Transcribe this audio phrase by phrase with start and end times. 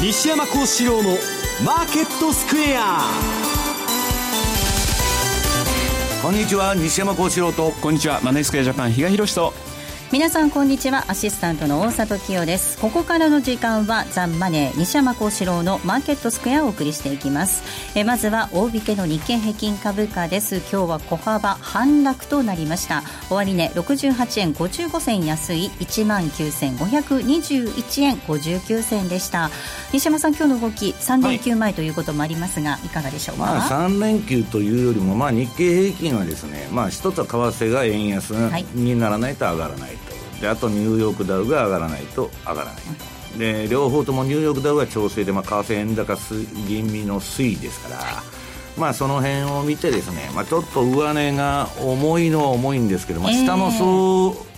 [0.00, 1.18] 西山幸四郎の
[1.64, 3.00] マーケットスクエア。
[6.22, 7.72] こんにちは西山幸四郎と。
[7.72, 9.52] こんにちはマネースクエアジャパン比嘉宏と
[10.10, 11.04] 皆さんこんにちは。
[11.08, 12.78] アシスタントの大里清です。
[12.78, 17.62] ここからの時間はザンマネー西山幸四郎のマーケットスクエアをお送りしていきます。
[17.94, 20.56] えまずは大引けの日経平均株価です。
[20.56, 23.02] 今日は小幅反落となりました。
[23.28, 29.50] 終値、ね、68円55銭安い1万9521円59銭でした。
[29.92, 38.30] 西山さん今日の動き3連休前ということもありますが、はい、いかがでしょうか、まあ、3連休というよりも、まあ、日経平均はですね、まあ、一つは為替が円安
[38.74, 39.97] にならないと上がらない、はい
[40.40, 42.74] であとニューヨークダウが上がらないと上がらない。
[42.74, 46.16] とで両方ともニューヨークダウは調整で、まあ、為替円高
[46.66, 48.02] 吟味の推移ですから、
[48.78, 54.48] まあ、その辺を見てですね、まあ、ちょっと上値が重いのは重いんですけども、下もそう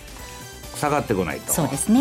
[0.79, 1.53] 下がってこないと。
[1.53, 2.01] そうですね。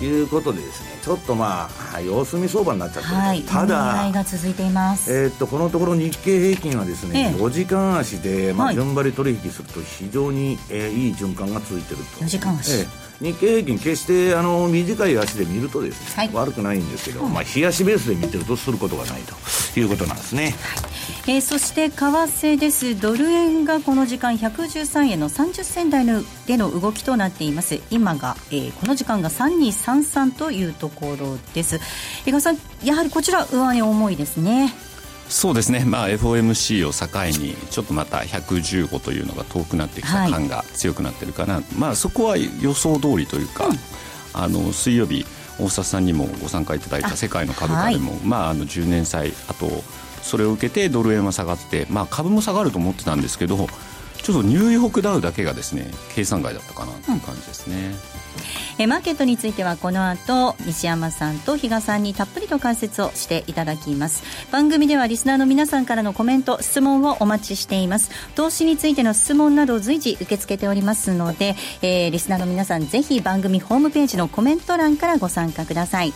[0.00, 12.24] いうことでですねちょっとまあ様子見相場になっちゃってる、はい、ただが続いています、えー、っとこのところ日経平均はですね、えー、4時間足で、まあ、順張り取引すると非常に、えー、いい循環が続いてると。
[12.24, 20.54] 4時間足、えー日経平均決してあの短い足で見るとですね、はい、悪くないんですけど、うん、まあ冷やしベースで見てるとすることがないということなんですね、
[21.24, 22.98] はい、えー、そして為替です。
[22.98, 27.80] ドル円がこの時間113円の30銭台のでの動きとなっています。
[27.90, 31.78] 今が、えー、この時間が3233というところです。
[32.26, 34.72] 伊賀さんやはりこちら上値重いですね
[35.30, 43.76] そうですね、まあ、FOMC を境にちょっとまた115というのが遠くなってきた感が強くなってるかな、はい、まあ、そこは予想通りというか、うん、
[44.34, 45.24] あの水曜日
[45.58, 49.68] 大里さんにもご参加いただいた世界の株価でも、はい、まあ、あの10年債あと
[50.20, 57.94] それを受けてドル円は下がって、まあ、株も下がると思ってたんですけどちょっとニューヨークダウだけがですね計算外だったかなという感じですね。
[58.04, 58.09] うん
[58.78, 64.22] えマーケットについてはこの後西山さんと比嘉さんにたっぷりと解説をしていただきます。
[64.50, 68.10] 番組ではリスナーの皆さんからのコメント質問をお待ちしています。
[68.34, 76.14] 投資についての質問など随時受け付けておりますので、えー、リスナーの皆さんぜひ番組ホームページのコメント欄からご参加ください。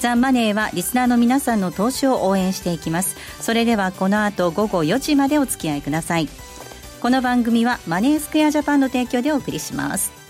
[0.00, 3.16] ザ・マネーはリスナーの皆さんの投資を応援していきます。
[3.40, 6.28] それではこの後午後4時までお付き合いください。
[7.00, 10.23] この番組はマネースクエアジャパンの提供でお送りします。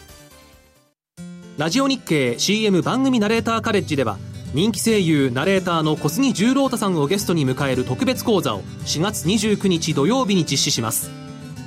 [1.56, 4.18] ラジオ日経 CM 番組ナレーターカレッジでは
[4.54, 11.12] 人気声優ナレーターの小杉十郎太さんをゲストに迎える特別講座を4月29日土曜日に実施します。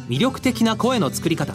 [0.09, 1.53] 魅力的な声の作り方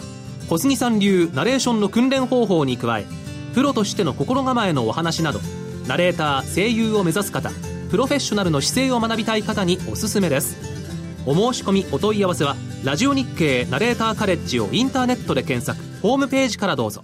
[0.49, 3.05] 小杉さん流ナレーションの訓練方法に加え
[3.53, 5.39] プロとしての心構えのお話など
[5.87, 7.51] ナレーター声優を目指す方
[7.91, 10.57] プロフェッショナルの姿勢を学びたい方におすすめです。
[11.27, 17.03] お申し込みお問い合わせはラジオ日経ナレーターカレッジをインターネットで検索ホームページからどうぞ。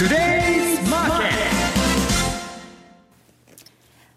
[0.00, 0.29] Today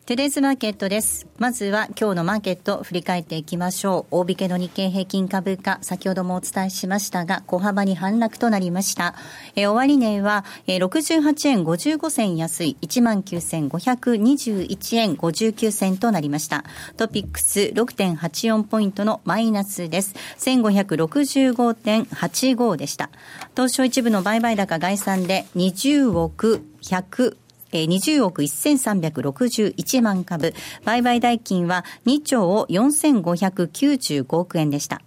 [0.06, 1.28] トゥデイズマーケットです。
[1.38, 4.18] まずは今日のマーケットを振り返っていきましょう。
[4.18, 9.16] 大引けの日経平均株価、先ほどもお伝えしましたが、小幅に反落となりました。
[9.56, 16.66] え終値は、え68円55銭安い19,521円59銭となりました。
[16.98, 20.16] トピックス6.84ポイントのマイナスです。
[20.38, 23.10] 1565.85でした。
[23.56, 27.38] 東証一部の売買高概算で20億100、
[27.74, 30.54] え20億1361万株、
[30.86, 35.02] 売買代金は2兆4595億円でした。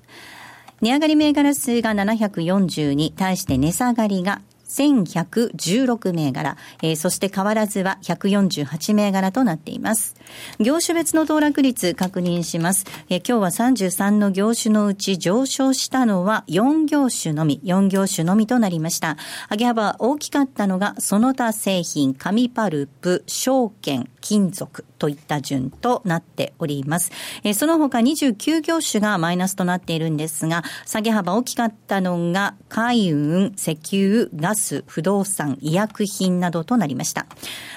[0.81, 4.43] 値上がり銘柄数が742、対して値下がりが
[4.76, 10.14] 1116銘柄、えー、そして変わらずは148銘柄となっています。
[10.61, 12.84] 業種別の騰落率確認します。
[13.08, 19.17] えー、今日は33の業種のうち上昇したのは4業種のみ、4業種のみとなりました。
[19.50, 27.12] 上げ幅大きかったのがその他製品、紙パルプ、証券、金属といった順となっております。
[27.44, 37.26] えー、その他29業種がマイナスとなっているんですが、下げ幅大きかったのが、海運、石油、ガス、不動産、医薬品などとなりました。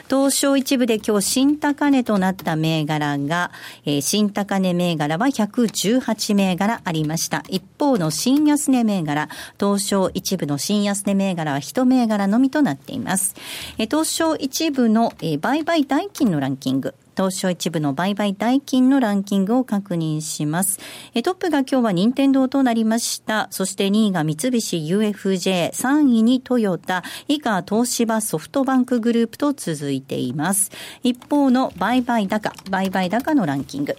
[0.10, 3.52] 東証一部で今日新高値となった銘柄が、
[3.86, 7.44] えー、新高値銘柄は118銘柄ありました。
[7.48, 9.30] 一方の新安値銘柄、
[9.60, 13.36] 東証一部の新安値銘柄は1銘柄のみとなっています。
[13.78, 16.96] えー、東証一部の、えー、売買代金のランキング。
[17.16, 20.80] 東証一部の売買代金のランキングを確認します。
[21.14, 23.48] えトップが今日は任天堂となりました。
[23.52, 30.72] そして2位が三菱 UFJ、3位にトヨタ、以下東芝ソフトバンクグループと続いています。
[31.04, 33.98] 一方の売買高、売買高のランキング。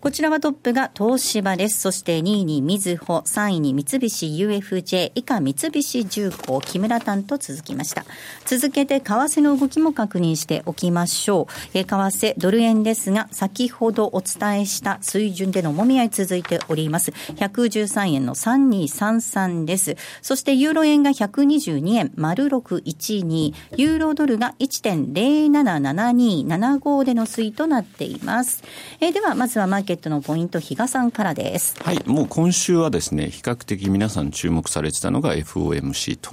[0.00, 1.78] こちらはトップが東芝です。
[1.78, 8.06] そして2位にみずほ、3位に三菱 UFJ、以下三菱重工、木村丹と続きました。
[8.46, 11.46] 続けて為替の動きも確認しておきましょう。
[11.74, 17.10] え為替ドル円ですが、先ほどお伝えした水準でのもみ合い続いております。
[17.36, 19.98] 113円の3233です。
[20.22, 28.62] そしてユーロ円が122円、丸612、ユーロドルが1.077275での推移となっています。
[29.00, 31.76] えでは、まずはマーケットのポイント、比嘉さんからです。
[31.82, 36.32] はい、もう今週はですね、比較的皆さん注目されてたのが FOMC と。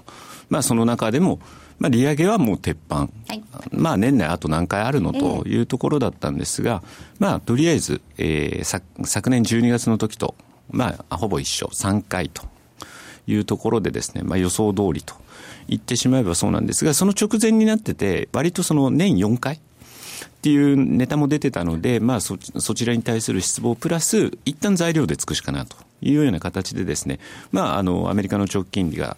[0.49, 1.39] まあその中でも、
[1.79, 10.35] まあ、利上げはもう鉄板、はい、まあ、年内あと何回あるのというところだったんですが、えー、まあ、とりあえず、えー、昨年12月の時と、
[10.71, 12.43] まあ、ほぼ一緒、3回と
[13.27, 15.13] いうところでですね、まあ、予想通りと
[15.67, 19.59] 言ってしまえばそうなんですが、その直前になってて、割とその年4回、
[20.47, 27.19] っていうネタも出てたので、まあそ、そちらに対する失望プラス、一旦材料で尽くしかなというような形でですね、
[27.51, 29.17] まあ、あの、アメリカの長期金利が、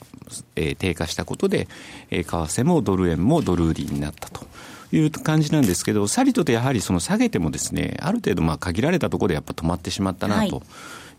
[0.56, 1.68] えー、低下したことで、
[2.10, 4.48] えー、為替もドル円もドル売りになったと。
[4.92, 10.64] いう感じなんですけど、さりとてやはりその下げてもですね、ある程度まあ限られたところでやっぱ止まってしまったなと。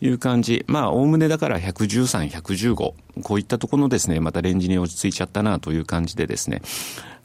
[0.03, 0.65] いう感じ。
[0.67, 2.75] まあ、おおむねだから113、115。
[2.75, 2.95] こ
[3.35, 6.63] ういったところのですね、またレンジに落ち着いちゃったなという感じでですね。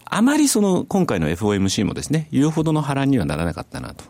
[0.06, 4.04] あまりその今回の FOMC もですね、言うほどの波乱にはならなかったなと。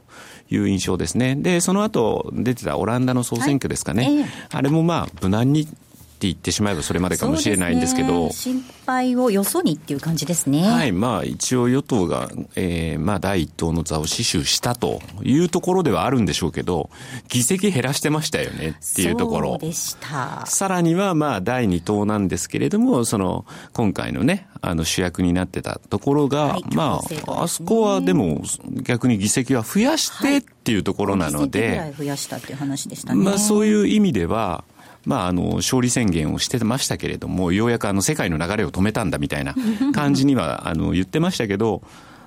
[0.50, 1.36] いう印象ですね。
[1.36, 4.03] で、その後出てたオランダの総選挙ですかね。
[4.03, 5.68] はいえー、あれもまあ、無難に
[6.15, 10.63] って言ってしまえばそれまでかもしれないんですけど、ね、心配をよそにっていう感じですね。
[10.63, 16.89] はい、まあ一応与党が、えー、まあ第一党の座を死守したというところではあるんでしょうけど、
[17.27, 19.50] 議席減らしてましたよねっていうところ。
[19.51, 20.45] そうでした。
[20.45, 28.41] さらにはまあ第二党なんですけれども、その今回のね、あの主役になってたところが、はい、まあ、ね、あそこはでも
[28.83, 33.21] 逆に議席は増やしてっていうところなので、はい、増やしたっていう話でしたね。
[33.21, 34.63] まあそういう意味では、
[35.06, 39.56] まあ、あの、勝利宣言をしてましたけれども、ようやくあの、世界の流れを止めたんだみたいな
[39.94, 41.81] 感じには、 あの、言ってましたけど、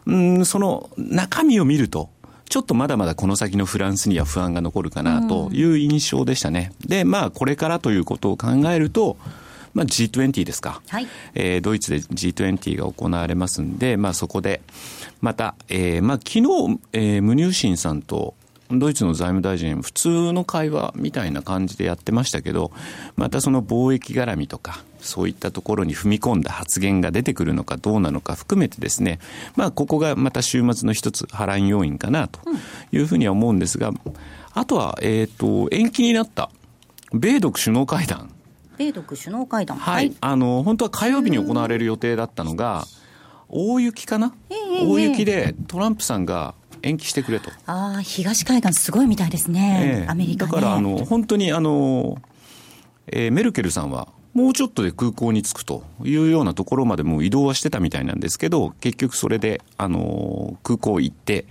[0.07, 2.11] うん、その中身を見ると、
[2.49, 6.73] ちょっとまだまだこの先のフランスには不安が残るかなという印象でしたね。
[6.87, 9.19] で、まあ、これからということを考えると、
[9.75, 14.63] まあ、G20 ですか、はいえー、ドイツで G20 が行われますんで、まあ、そこで
[15.21, 18.35] また、えーまあ、昨日、えー、ムニューシンさんと
[18.71, 22.71] ドイツの財務大臣、普通の会話みたいな感じでやってましたけど、
[23.17, 29.21] またその貿易絡みとか、そういったところに踏み込んだ発言が出てくるのかどうなのか含めてですね、
[29.57, 32.41] まあ、ここがまた週末の一つ波乱要因かなと
[32.93, 33.93] いうふうには思うんですが、
[34.53, 36.51] あとは、えっ、と、延期になった
[37.13, 38.31] 米独首脳会談。
[38.77, 39.79] 米独首脳会談。
[39.79, 40.13] はい。
[40.21, 42.85] あの、本当は火曜日に行われる予定だったのが、
[43.49, 47.51] 大雪かな、えー、大雪でトランプさんが延期してくれと。
[47.67, 50.03] ああ、東海岸すごいみたいですね。
[50.05, 52.19] えー、アメリカ、ね、だから、あの、本当に、あの、
[53.07, 61.47] えー、メルケルさんは、もうちょっとで空港に着くというようなところまでも移動はしてたみたいなんですけど、結局それで、あの、空港行って、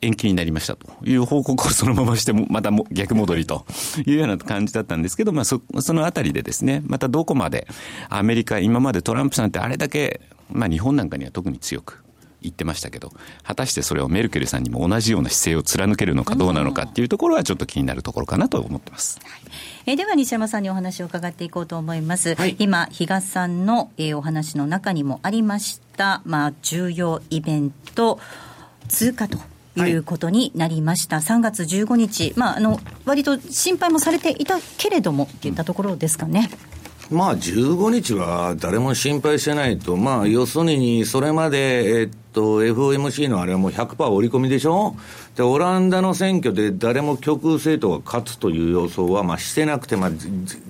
[0.00, 3.66] 延期になりましたという報告をそのまましても、 またも逆戻りと
[4.06, 7.66] いうような感じだったんですけど、まあそ、そのあたりでですね、またどこまで
[8.08, 12.02] アメリカ、今までトランプさんってあれだけ、まあ日本なんかには特に強く
[12.42, 19.20] 言ってましたけど、果たしてそれをメルケルさんにも同じような姿勢を貫けるのかどうなのかっていうところはちょっと気になるところかなと思ってます。
[19.24, 19.40] はい、
[19.86, 22.34] えー、では西山さんにお話を伺っていこうと思います。
[22.34, 28.20] はい、今、比嘉さんの、えー、お話の中にもありました、まあ、重要イベント、
[28.88, 29.38] 通過と。
[29.76, 36.50] いうことになりました、はい、3月15日、まあ、あの割と心配もされていたけれどもといったところですかね。
[37.10, 44.94] まあ、15日は誰も心配してないと、まあ、要するに、それまで、えっと、FOMC のあれはもう100%織り込みでしょ？
[45.34, 50.10] で、オランダの選挙で誰も極右政党が勝つという予想は、まあ、してなくて、まあ、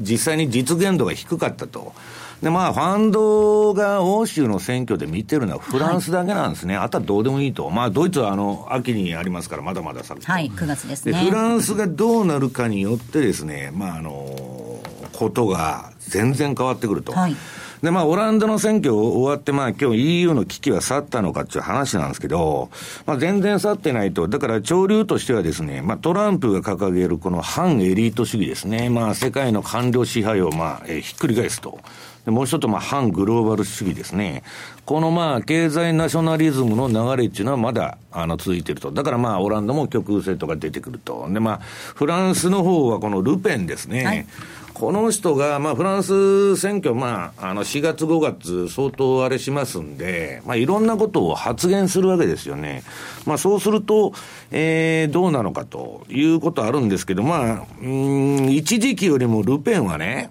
[0.00, 1.92] 実際に実現度が低かったと。
[2.40, 6.76] で、まあ、ファンドが欧州の選挙で見てるのはフランスだけなんですね。
[6.76, 7.68] はい、あとはどうでもいいと。
[7.70, 10.24] まあ、ドイツはあの、秋にありますから、まだまだ先。
[10.24, 11.14] はい、9月ですね。
[11.14, 14.67] フランスがどうなるかによってですね、まあ、あの、
[15.18, 17.12] ことが全然変わってくると。
[17.12, 17.36] はい
[17.82, 22.70] で、まあ、オランダの選挙終わって、まあ、今日 EU の危機は去ったのかっていう話なんですけど、
[23.06, 24.26] まあ、全然去ってないと。
[24.26, 28.90] だから、潮流としてはですね、まあ、トランプが掲げるこの反エリート主義ですね。
[28.90, 31.78] まあ、世界の官僚支配を、まあ、えー、ひっくり返すと。
[32.24, 34.42] でもう一つ、まあ、反グローバル主義ですね。
[34.84, 38.90] この、まあ、経済ナショナリズムの流れっていうのはまだ、あの、続いてると。
[38.90, 41.28] だから、まあ、オランダも極右政党が出てくると。
[41.30, 44.04] で、まあ、フランスの方はこのルペンですね。
[44.04, 44.26] はい
[44.78, 52.84] この人が、まあ、フランス選挙、まあ、あの、4月、5月、相当あれしますんで、まあ、いろんなことを発言するわけですよね。
[53.26, 54.12] まあ、そうすると、
[54.52, 60.30] えー、どうなのかということあるんですけど、まあ、うん、一時期よりもルペンはね、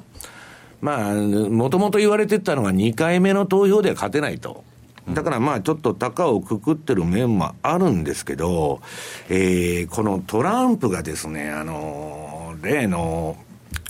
[0.80, 4.64] まあ、もともと言われてたのが2回目の投票では勝てないと。
[5.10, 8.82] だからまあちょっと高をくくってる面もあるんですけど、
[9.30, 13.38] えー、このトランプがですね、あの、例の、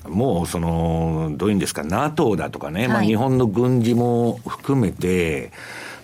[0.10, 5.52] もうその、どういうんですか、NATO だとかね、はい、まあ日本の軍事も含めて、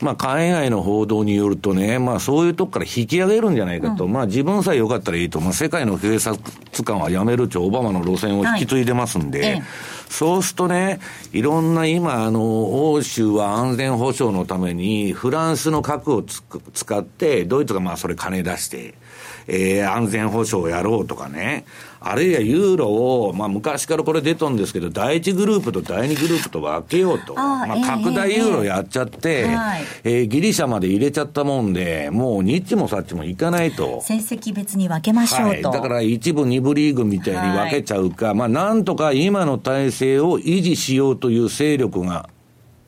[0.02, 6.40] まあ海外の報道によるとね、まあそういうとこから引き上げるんじゃないかと、うん、まあ自分さえ良かったらいいと、まあ世界の警察
[6.84, 9.64] 官は辞めるとオバマの路線を引き継いでますんで、はい、
[10.10, 11.00] そうするとね、
[11.32, 18.96] いろんな今、あの、欧州は安全保障のためにフランスの核を使って、ドイツがまあそれ金出して、
[19.48, 21.66] えー、安全保障をやろうとかね、
[22.06, 27.34] あるいはユーロを、まあ昔からこれ出とんですけど、第一グループと第二グループと分けようと。
[27.38, 34.02] あまあ拡大ユーロやっちゃって、えー、えー、ギリシャまで入れちゃったもんで、もうニッチもサッチもいかないと。
[34.02, 35.46] 成績別に分けましょうと。
[35.46, 42.30] はい、だから一部二部リーグみたいに分けちゃうか、はい、まあなんとか今の体制を維持しようという勢力が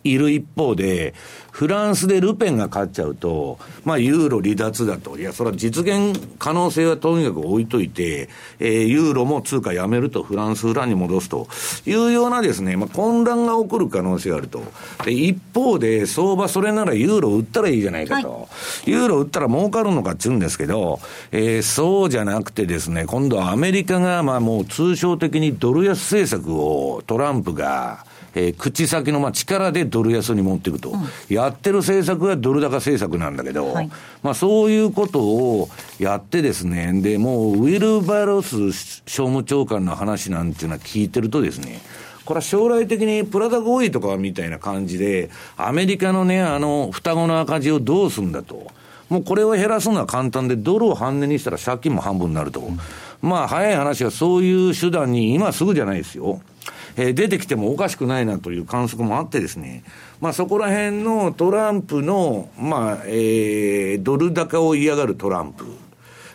[0.05, 1.13] いる一方で、
[1.51, 5.17] フランスでルペンが勝っちゃうと、まあ、ユーロ離脱だと。
[5.17, 8.27] いや、それは実現可能性はとにかく置いといて、
[8.59, 11.47] えー、ユーロも通貨やめると、フランス裏に戻すと
[11.85, 14.63] いうようなですね、まあ、混乱が起こる可能性があると。
[15.05, 18.31] で、一方で、相場それならユーロ売ったらいいじゃないかと。
[18.31, 18.47] は
[18.85, 20.99] い、ユーロ売ったら儲かるのかっちゅうんですけど、
[21.31, 33.89] えー、そうじゃなくてですね、今度はアメリカが、まあもう通称的にドル安政策をトランプが、えー、口先のまあ力でドル安に持っていくと、うん、やってる政策はドル高政策なんだけど、はい、
[34.21, 41.79] まあそういうことをやってですね、で、もうウィル・バロス商務長官の話なんていうのは聞いてるとですね、
[42.25, 48.67] これは将来的にプラダ合意とかみたいな感じで、アメリカのね、あの、双子の赤字をどうすんだと。
[49.09, 52.59] もうこれを減らすのは簡単で、ドルを半値にしたら借金も半分になると。
[52.61, 52.79] うん、
[53.21, 56.41] まあ、早い話はそういう手段に、今すぐじゃないですよ。
[56.97, 59.83] えー、出てきてもおかしくないなという観測もあってですね、
[60.21, 65.65] まあそこら辺のトランプの、まあ、えー、ドル高を嫌がるトランプ。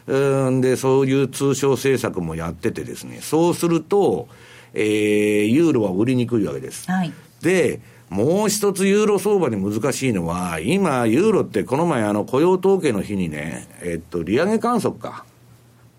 [0.06, 4.28] うんで、そういう通商政策もやっててですね、そうすると、
[4.74, 6.90] えー、ユーロは売りにくいわけです。
[6.90, 7.12] はい、
[7.42, 15.24] で、もう一つユーロ相場で難しいのは、今、ユーロってこの前あの雇用統計の日にね、えっと、利上げ観測か、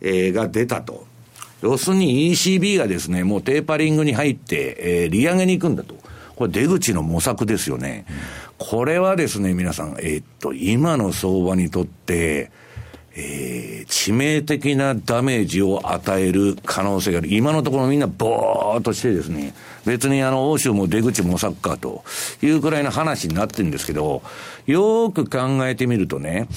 [0.02, 1.06] えー、が出たと。
[1.62, 5.96] 要するに ECB がですね、もうテーパリングに入って、えー、利上げに行くんだと。
[6.36, 8.06] これ出口の模索ですよね。
[8.60, 12.52] うん、これはですね、皆さん、えー、っと、今の相場にとって、
[13.14, 17.28] えー、致命的なダメージを与える可能性がある。
[17.32, 19.54] 今のところみんなぼーっとしてですね、
[19.86, 22.04] 別にあの、欧州も出口模索かと
[22.42, 24.24] いうくらいの話になってるんですけど、
[24.66, 26.48] よーく考えてみるとね、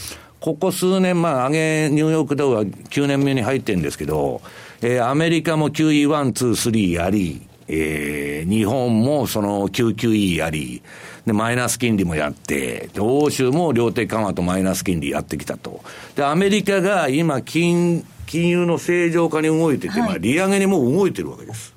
[0.41, 4.41] ここ数年、まあ、上げ、ニューヨークダウは9年目に入ってるんですけど、
[4.87, 10.83] えー、アメリカも QE1、2、3やり、えー、日本もその QQE やり、
[11.25, 15.83] で、マイナス金利もやって、で、欧州も量的緩和とマイナス金利やってきたと。
[16.17, 21.73] で、アメリカが今、金、金融の正常化に動いてて、はい、まあ、利上げにも動いてるわけです。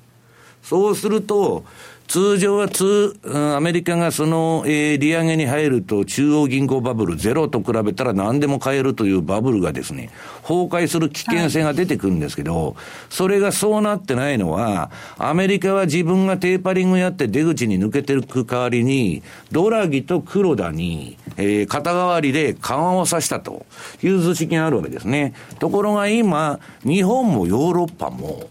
[0.62, 1.64] そうすると、
[2.08, 3.20] 通常は通、
[3.54, 10.08] アメリカがその、えー、利上げに入ると中央銀行バブルゼロと比べたら何でも買えるというバブルがですね、
[10.40, 12.74] 崩壊する危険性が出てくるんですけど、はい、
[13.10, 19.22] それがそうなってないのは、アメリカは自分がテーパリングやって出口に抜けていく代わりに、
[19.52, 23.66] ドラギと黒田に、えー、肩代わりで緩和をさせたと
[24.02, 25.34] いう図式があるわけですね。
[25.58, 28.48] ところが今、日本もヨーロッパも、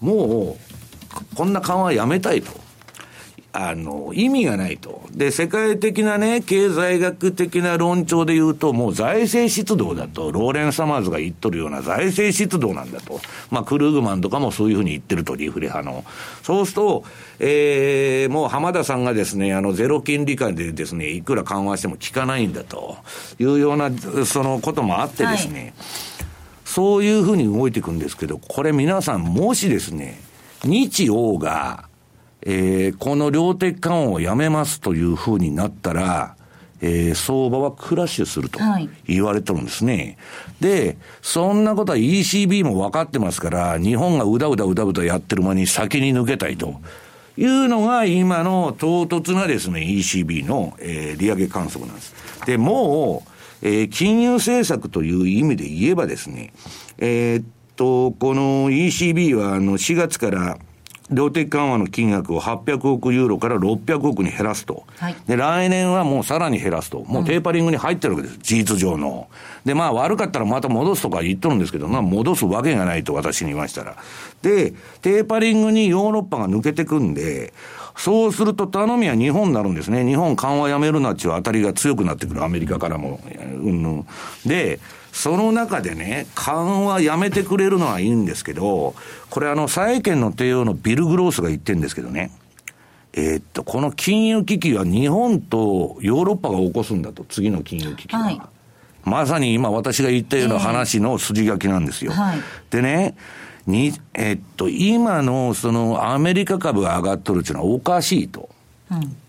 [0.00, 0.73] もう、
[1.34, 2.64] こんな緩和やめたいと。
[3.56, 5.04] あの、意味がないと。
[5.12, 13.20] で、世界的なね、経済学的な論調で言うと、もう財政出動だと、ローレン・サマーズが言っとるような財政出動なんだと。
[13.52, 16.04] まあ、クルーグマンとかもそういうふうに言ってると、リフレ派の。
[16.42, 17.04] そうすると、
[17.38, 22.96] えー、もう浜田さんがですね、あの、ゼロ金利下でですね、いくら緩和しても効かないんだと
[23.38, 23.88] いうような、
[24.26, 25.72] そのこともあってですね、はい、
[26.64, 30.23] そういうふうに動いていくんですけど、これ皆さん、もしですね、
[30.64, 31.88] 日欧が、
[32.42, 36.36] えー、この量的緩和をやめますというふうになったら、
[36.80, 38.58] えー、相場はクラッシュすると
[39.06, 40.18] 言われてるんですね。
[40.60, 46.80] はい、で、そんなことは ECB も分かってますから、日本がうだうだうだうだやってる間に先に抜けたいと。
[47.36, 52.14] いうのが今の唐突なですね、ECB の、えー、利上げ観測なんです。
[52.46, 56.52] で、もう、えー、金融政策という意味で言えばですね、
[56.98, 57.44] えー、っ
[57.76, 60.58] と、この ECB はあの4月から
[61.10, 64.84] 量的緩和の金額を800億ユーロから600億に減らすと。
[64.96, 67.00] はい、で、来年はもうさらに減らすと。
[67.04, 68.36] もうテーパリングに入ってるわけです。
[68.36, 69.28] うん、事実上の。
[69.66, 73.96] で、まあ悪かったらまた戻すとか言っとるんですけど、まあ戻すわけがないと私に言いましたら。
[74.40, 77.52] で、テーパリングにヨーロッパが抜けてくんで、
[77.96, 80.04] そうすると頼みは日本になるんですね。
[80.04, 82.42] 日本緩和やめるなっていう当たりが強くなってくる。
[82.42, 83.20] アメリカからも。
[83.38, 84.06] うん、
[84.46, 84.80] で、
[85.14, 88.96] その中でね、緩和やめてくれるのはいいんですけど、
[89.30, 92.32] これあの、債券の帝王のビル・グロースが言ってるんですけどね、
[93.12, 98.22] えー、っと、この金融危機は日本とヨーロッパが起こすんだと、次の金融危機は。
[98.22, 98.40] はい、
[99.04, 102.10] まさに今私が言ったような話の筋書きなんですよ。
[102.12, 102.38] えーはい、
[102.70, 103.14] でね、
[103.68, 108.48] に、えっと、今のそのアメリカ株が上がっとるっていうのはおかしいと。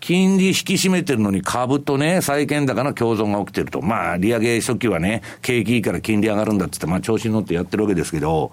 [0.00, 3.82] 金利引き締めてるのに株とね、債券高の共存が起きてると。
[3.82, 8.52] まあ、利上げ初期はね、景気いいから金利上がるんだってって、まあ、調子に乗ってやってるわけですけど、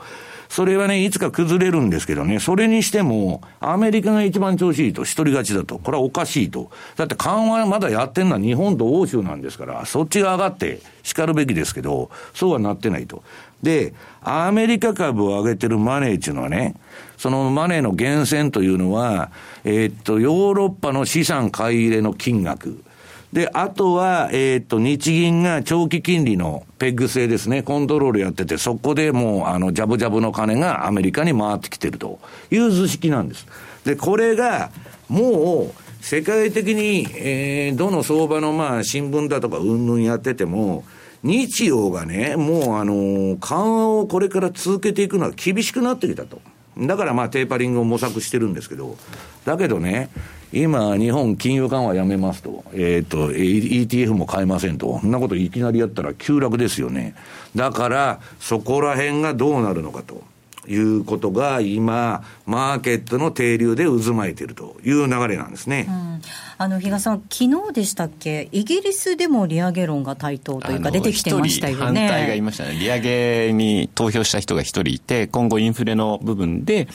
[0.50, 6.70] それはね、いつか崩れるんですけどね、それにしても、アメリカが一番調子いいと、一人勝ちだと、これはおかしいと。
[6.96, 13.24] だって緩和まだやってんのは日本と欧州なんですから、そっちが上がって叱るべきですけど、そうはなってないと。
[13.64, 16.76] で、アメリカ株を上げてるマネーっていうのはね、
[17.24, 19.32] そのマネーの源泉というのは、
[19.64, 22.84] えー、っと、ヨーロッパの資産買い入れの金額。
[23.32, 32.20] で、あとは、えっ、と、日銀が長期金利のペッグ制ですね、コントロールやってて、そこでもう、あの、ジャブジャブの金がアメリカに回ってきてると
[32.52, 33.48] いう図式なんです。
[33.86, 34.70] で、これが、
[35.08, 40.84] もう、世界的に、えー、どの相場の、まあ、新聞だとか、うんぬんやってても、
[41.24, 46.42] 日曜がね、もう、あの、緩和をこれから続けていくのは厳しくなってきたと。
[46.78, 48.98] だからまあテーパリングを模索してるんですけど、
[49.46, 50.10] だけどね、
[50.52, 57.16] 今、日本金融緩和やめますと、えっ、ー、と、ETF も買えませんと、そんなこといきなりやったら急落ですよね。
[57.56, 60.24] だから、そこら辺がどうなるのかと。
[60.68, 66.22] いうことが今、マーケットの停留で渦巻いているという流れなんですね、うん、
[66.58, 72.08] あの比嘉さん、昨日でしたっけ、イギリスでも利上げ論が台頭というか、出てきてましたよね。
[72.08, 76.88] 反対がいましたね、利上げに投票した人が一人いて、今後、インフレの部分で、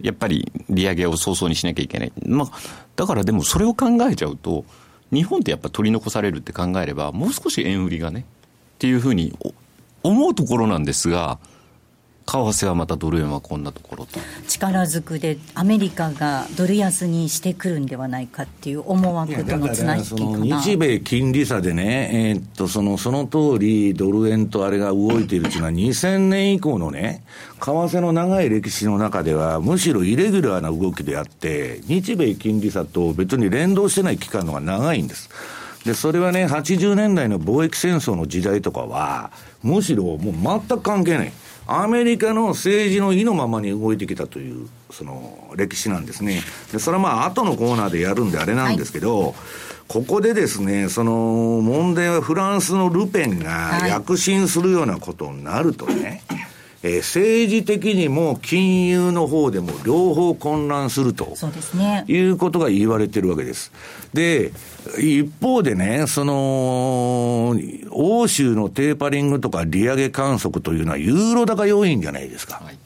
[0.00, 2.50] やっぱり利上げを早々にしなきゃいけない、まあ、
[2.96, 4.64] だからでも、それを考えちゃうと、
[5.12, 8.24] 日本ってやっぱ取り残されるって考えれば、もう少し円売りがね、っ
[8.78, 9.36] ていうふうに
[10.02, 11.38] 思うところなんですが、
[12.26, 14.20] 為替はまたドル円はこんなところと。
[14.46, 20.60] 力ずくでアメリカがドル安にしてくるんではないかっていう思惑との綱引きかな。
[20.60, 27.24] 日米金利差でね、えー、っとそのその通りドル円とあれが動いているというのは2000年以降のね
[27.58, 35.30] 為替の長い歴史の中ではむしろイレギュラーな動きであって日米金利差と別に連動してない期間のが長いんです。
[35.84, 39.30] で、それはね、80年代の貿易戦争の時代とかは、
[39.62, 41.32] むしろもう全く関係ない。
[41.66, 46.42] アメリカの政治の意のままに動いてきたという、その歴史なんですね。
[46.72, 49.34] で、それはまあ後のコーナーでやるんであれなんですけど、はい、
[49.88, 51.12] ここでですね、その
[51.62, 56.49] 問題はフランスのルペンが躍進するようなことになるとね、はい
[56.82, 63.72] えー、政治的にも金融の方でも両方混乱するとそうです、ね、いうことが言われてるわけです。
[64.14, 64.52] で、
[64.98, 67.54] 一方でね、その、
[67.90, 72.60] 欧州のテーパリングとか利上げ観測というのはユーロ高要因じゃないですか。
[72.64, 72.78] はい、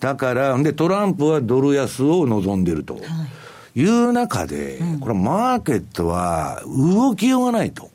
[0.00, 2.94] だから、で、トランプはドル安を望んでると。
[2.94, 7.90] はい、いう中で、これマーケットは動きようがないと。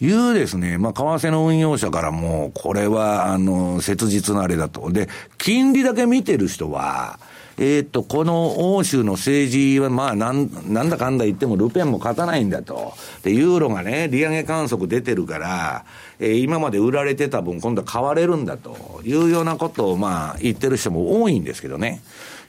[0.00, 4.92] いうですね、まあ、為替の運用者からも、これは、あの、切実なあれだと。
[4.92, 5.08] で、
[5.38, 7.18] 金利だけ見てる人は、
[7.58, 12.92] えっ、と、この欧州の政治は、まあ、なん、なんだかんだ言ってもルペンも勝たないんだと。
[13.24, 15.84] で、ユーロがね、利上げ観測出てるから、
[16.20, 22.00] えー、今まで売られてた分、今度は買われるんだというようなことを、まあ、言ってる人も多いんですけどね。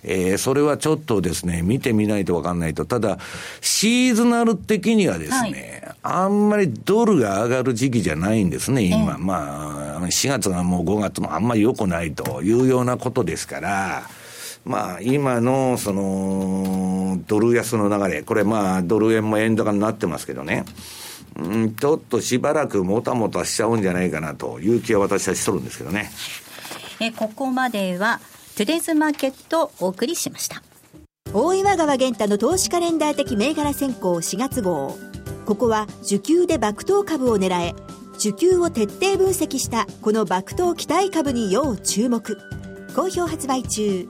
[0.03, 2.85] えー、それはちょっとですね、見てみないとわかんないと。
[2.85, 3.19] ただ、
[3.61, 9.17] シーズナル的にはですね、はい、あんまりドルが上がる時期じゃないんですね、今。
[9.17, 14.03] まあ、4月がもう5月もあんまり良くないというようなことですから、
[14.65, 20.65] まあ、今の、その、ドル安の流れ、これまあ、ドル円も円高になってますけどね。
[21.35, 26.11] うん、ちょっとしばらくもたもたしちゃうんじゃないかなという気は私はしとるんですけどね。
[26.99, 28.19] えここまでは
[28.59, 30.61] トゥデイズマーケットをお送りしました。
[31.33, 34.97] 大岩川源太の投資カレンダー的銘柄選考4月号。
[35.45, 37.73] ここは受給で爆投株を狙え
[38.15, 42.37] 受給を徹底分析したこの爆投期待株に要注目。
[42.93, 44.09] 好評発売中。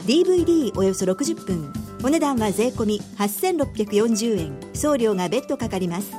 [0.00, 1.72] DVD およそ60分。
[2.02, 4.74] お値段は税込8640円。
[4.74, 6.10] 送料が別途かかります。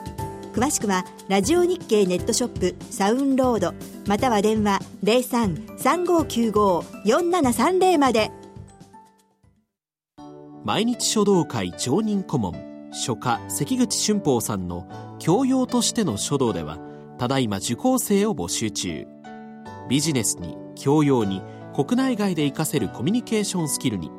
[0.54, 3.74] 詳しくはラジオ日経ネットショップサウンロード
[4.06, 8.32] または電話0335954730まで。
[10.64, 12.54] 毎日書道会常任顧問
[12.92, 14.88] 書家関口俊宝さんの
[15.18, 16.78] 教養としての書道では
[17.18, 19.08] ただいま受講生を募集中。
[19.90, 21.42] ビジネスに教養に
[21.74, 24.12] 国内外で活かせるコミュニケーションスキルに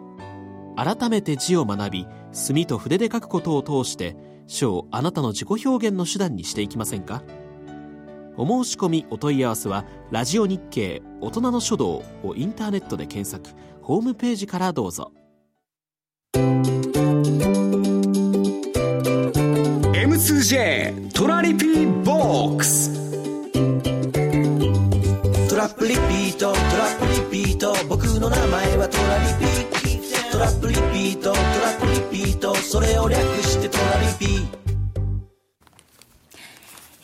[0.77, 4.17] 改めて字を学び墨と筆で書くことを通して
[4.47, 7.23] 書をあなたの自己表現の手段にしていきませんか？
[8.37, 13.55] お申し込みお問い合わせはラジオ日経大人の書道をインターネットで検索。
[13.83, 15.13] ホームページからどうぞ。
[19.95, 22.91] M2J トラリピーボックス。
[25.49, 26.99] トラップリピートトラッ
[27.31, 27.75] プリピート。
[27.89, 29.45] 僕の名前はトラリピ
[29.77, 29.82] ト
[30.33, 34.63] トラップリピートトラップリピートそれを略してトラリピ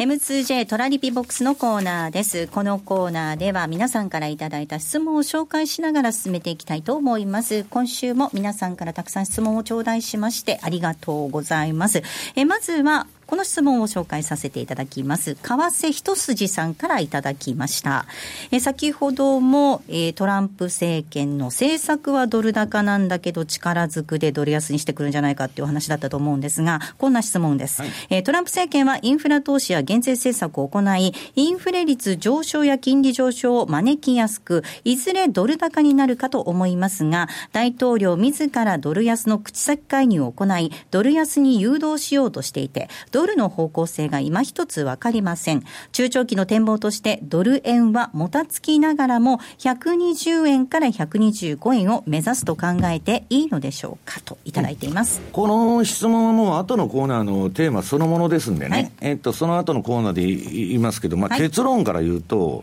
[0.02, 2.46] M2J トラリピボックスのコーナーです。
[2.46, 7.64] このコーナーでは皆さんからいただいた質問を紹介しながら進めていきたいと思います。
[7.64, 12.02] 今週も皆さんからたくさん質問を頂戴しましてありがとうございます。
[12.36, 15.34] えまずはこの質問を紹介させていただきます。
[15.34, 18.06] 為替一筋さんからいただきました。
[18.50, 27.82] え先ほども、えトランプ政権の政策はドル高なんだけど力ずくでドル安にしてくるんじゃないかっていう話だったと思うんですが、こんな質問です。
[27.82, 45.62] はい、えトランプ政権はインフラ投資や減税政策を行い、インフレ率上昇や金利上昇を招きやすく、いずれドル高になるかと思いますが、大統領自らドル安の口先介入を行い、ドル安に誘導しようとしていて、ドルの方向性が今一つわかりません。
[45.92, 55.20] 中長期の展望として、ドル円はもたつきながらも、120円から125円を目指すと考えていいのでしょうかといただいています。
[55.32, 62.62] この質問はもう後のコーナーのテーマそのものですんでね、はい、えっと、その後のコーナーで言いますけど、まあ、結論から言うと、は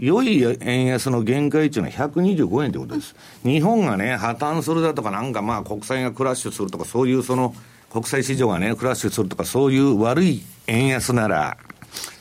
[0.00, 3.14] 良い円安の限界値のは125円ということです。
[3.44, 7.54] 日本がね、破綻するだとか、なんかまあ国債がクラッシュするとか、そういうその
[7.90, 11.56] 国際市場がね、クラッシュするとか、そういう悪い円安なら、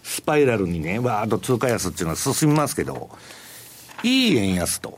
[0.03, 3.09] スパイラルにね、わーっと通貨安っていうのは進みますけど、
[4.03, 4.97] いい円安と。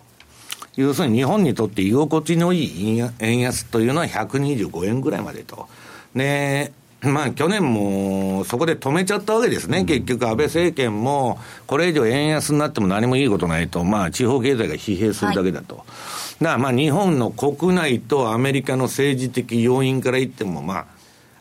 [0.78, 5.68] 要するに日本にとって居心地のいい円安というのは125円ぐらいまでと。
[6.16, 15.76] で、まあ去年もそこで止めちゃったわけですね、結局、安倍政権も、これ以上円安になっても何もいいことないと、まあ地方経済が疲弊するだけだと。
[15.76, 15.86] はい
[16.42, 20.88] だまあ日本の国内とアメリカの政治的要因から言っても、ま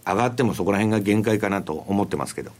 [0.04, 2.52] あ、上がってもそこら辺が限界かなと思ってますけど。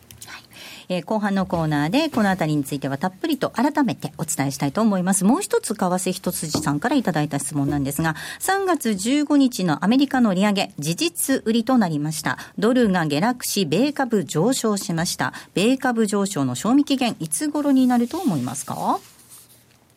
[0.92, 5.24] えー、後半のコーナーでこのあたりについてはたっぷりと改めてお伝えしたいと思います。
[5.24, 12.38] もう一つ、為替一筋さんからいただいた質問なんですが、3月15日のアメリカの利上げ、事実売りとなりました。
[12.58, 15.32] ドルが下落し、米株上昇しました。
[15.54, 18.98] 米株上昇の賞味期限、いつ頃になると思いますか？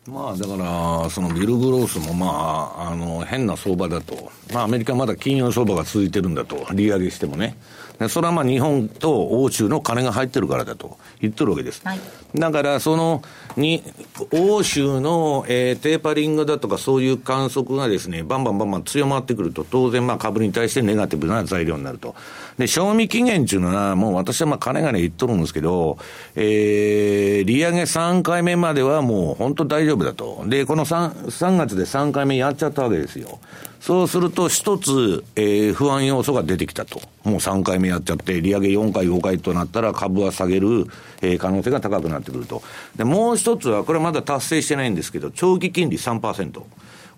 [0.07, 4.31] まあだから、そのビル・グロースもまあ、あの、変な相場だと。
[4.53, 6.67] まあアメリカまだ金融相場が続いてるんだと。
[6.73, 7.55] 利上げしてもね。
[8.09, 11.81] それはまあ日本と欧州の金が入ってるからだと言ってるわけです。
[11.85, 11.99] はい、
[12.35, 13.21] だから、その、
[13.55, 13.81] に、
[14.31, 22.15] 欧州の、えー、テーパリングだとかそういう観測がですね、バンバンバンバン強まってくると、当然まあ株に対してネガティブな材料になると。
[22.57, 25.97] で、賞味期限っていうのは、もう私はまあ金がね言っとるんですけど、
[26.35, 30.43] えー、利上げ3回目まではもう本当大丈夫だと。
[30.47, 33.39] で、この 3, 3月で3回目やっちゃったわけですよ。
[33.79, 37.01] そうすると一つ、えー、不安要素が出てきたと。
[37.25, 40.87] もう3回目やっちゃって、利上げ4回、5回となったら株は下げる、
[41.21, 42.63] えー、可能性が高くなってくると。
[42.95, 46.61] で、もう一つは、これはまだ達成してないんですけど、長期金利3%。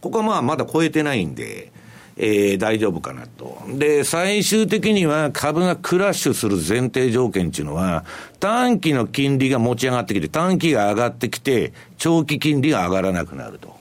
[0.02, 1.71] ここはまあまだ超えてないんで、
[2.17, 3.58] えー、大丈夫かなと。
[3.67, 8.06] で、最終的には株がクラッシュする前提条件っていうのは、
[8.39, 13.75] 短期の金利が持ち上がってきて、短期が上がってきて、長期金利が上がらなくなると。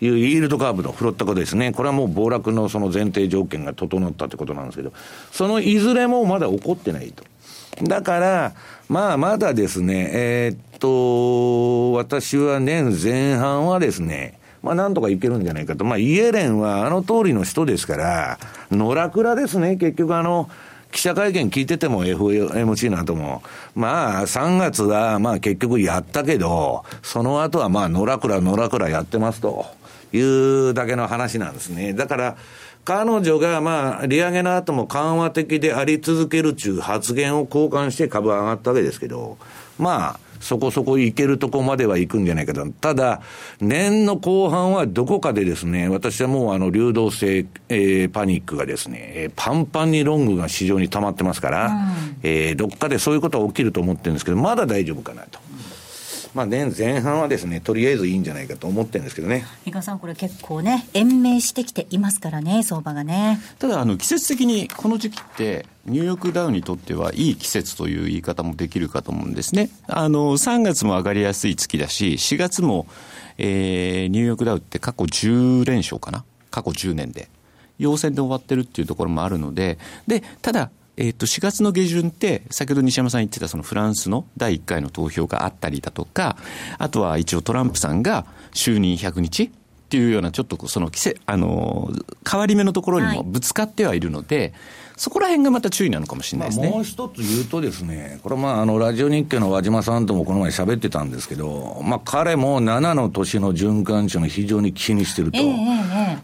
[0.00, 1.72] いうイールドカーブのフロット化ですね。
[1.72, 4.92] これはもう暴落のその前提条件が整ったってことなんですけど、
[5.32, 7.24] そのいずれもまだ起こってないと。
[7.82, 8.54] だから、
[8.88, 15.84] まあまだですね、えー、っと、私は年前半はですね、まあなんとかいけるんじゃないかと。
[15.84, 18.38] まあイエレンはあの通りの人ですから、
[18.70, 20.50] 野良倉ですね、結局あの、
[20.90, 23.42] 記者会見聞いてても FMC の後も、
[23.74, 29.78] まあ3月はまあ結局やったけど、その後はまあ野良倉野良倉やってますと。
[30.12, 31.92] いうだけの話なんですね。
[31.92, 32.36] だから、
[32.84, 39.36] 彼女がまあ、利上げの後も緩和的であり続けるという発言を交換して株上がったわけですけど、
[39.78, 42.66] まあ、そこそこいけるとこまでは行くんじゃないかと。
[42.70, 43.20] ただ、
[43.60, 51.72] 年の後半はどこかでですね、私はもうあの流動性、えー、パニックがですね、えー、パンパンにロングが市場に溜まってますから、うん、
[52.22, 55.38] えー、どっかでそういうことは起きると思ってるんですけど、まだ大丈夫かなと。
[56.34, 59.46] まあ、年前半はですね、とりあえずいいんじゃないかと思ってるんですけどね。
[59.64, 63.40] 比嘉さん、これ結構ね、延命してきていますからね、相場がね。
[63.58, 69.70] ただ、あの、季節的にこの時期って、ニューヨークダウにとってはいい季節という言い方もできるかと思うんですね。
[69.86, 72.86] あの、3月も上がりやすい月だし、4月も、
[73.38, 76.24] えー、ニューヨークダウって過去10連勝かな？
[76.50, 77.28] 過去10年で。
[77.78, 86.36] 陽線で終わってるっていうところもあるので、で、ただ、えっ、ー、と、4月の下旬って、先ほど西山さん言ってたそのフランスの第1回の投票があったりだとか、
[86.78, 89.50] あとは一応トランプさんが就任100日っ
[89.88, 91.92] ていうような、ちょっとその季節、あの、
[92.28, 94.52] 変わり目のところにもぶつかってはいるので、はい
[94.98, 96.70] そこら辺がまた注意なのかもしれないですね。
[96.70, 105.38] もう一つ言うとですね、これまあ、あの、ラジオ日経の和島さんともこの前喋ってたんですけど、まあ、彼も7の年の循環値を非常に気にしてると。
[105.38, 105.42] え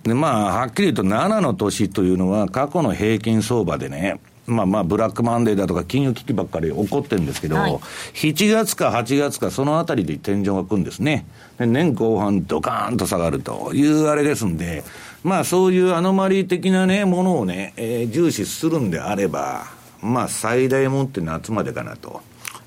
[0.03, 7.79] ー、で、まあ、はっきり言うと7の年というのは過去の平均相場でね、まあまあ、ブラックマンデーだとか金融危機ばっかり起こってるんですけど、はい、
[8.15, 11.27] 7月か8月かそのあたりで天井が来るんですね。
[11.59, 14.85] 年後半ドカーンと下がるというあれですんで、
[15.25, 19.65] まあそういうアノマリー的なね、ものをね、えー、重視するんであれば、
[20.03, 22.21] まあ最大もって夏までかなと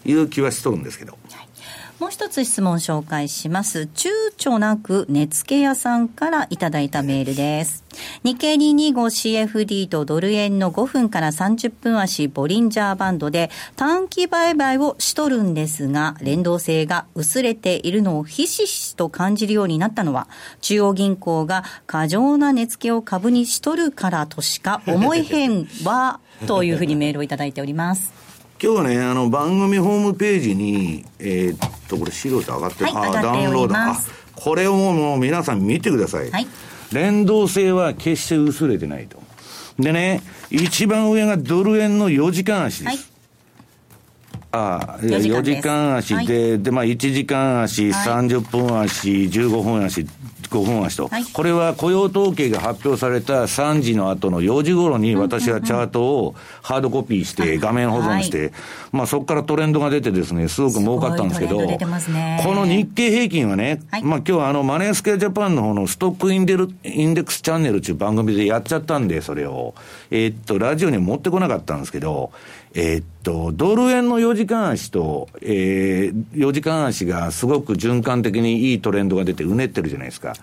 [0.04, 1.18] いう気はしとるんですけど。
[1.32, 1.47] はい
[2.00, 3.90] もう一つ質問紹介します。
[3.96, 7.84] 躊躇なく値付け屋さんからいただいたメールです。
[8.24, 20.28] 日経 225CFD とドル円の5分から30分足ボリンジャーバンドで短期売買をしとるんですが、連動性が薄れているのをひしひしと感じるようになったのは、
[20.62, 28.27] 中央銀行が過剰な値付けを株にしとるからとしか思えへんわ、というふうにメールをいただいております。
[28.62, 33.76] 今日ね、あの、番組ホームページに、えー、っと、これ資料って上がってる、はい、あダウンロード。
[33.76, 33.96] あ、
[34.36, 36.32] これをもう皆さん見てください。
[36.32, 36.48] はい、
[36.92, 39.22] 連動性は決して薄れてないと。
[39.78, 42.98] でね、一番上がドル円の4時間足です。
[42.98, 43.17] はい
[44.58, 50.08] ああ、4時間足で、はい、で、まあ、1時間足、はい、30分足、15分足、
[50.50, 58.54] 5分足と、はい、これは雇用統計が発表された3時の後の4時頃に私はチャートをハードコピーして、画面保存して、
[58.92, 61.78] まあそこからトレンドが出てですね、すごく儲かったんですけど、こ
[62.54, 69.76] の日経平均はね、はい、まあ今日はあのマネースケアジャパンの方のストックインデルインデックスチャンネルっていう番組でやっちゃったんで、それを、
[70.12, 72.32] えー、っと、ラジオに持ってこなかったんですけど、
[72.74, 80.34] えー、っと、ドル円の4時間足と、えー、4時間足がすごく循環的にいいトレンドが出てうねってるじゃないですか。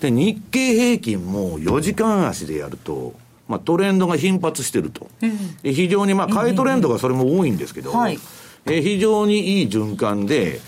[0.00, 3.14] で、日経平均も4時間足でやると、
[3.46, 5.08] まあ、トレンドが頻発してると。
[5.22, 8.18] うん、非常に、まあ、買いトレンドがそれも多いんですけど、はい、
[8.66, 10.60] え非常にいい循環で、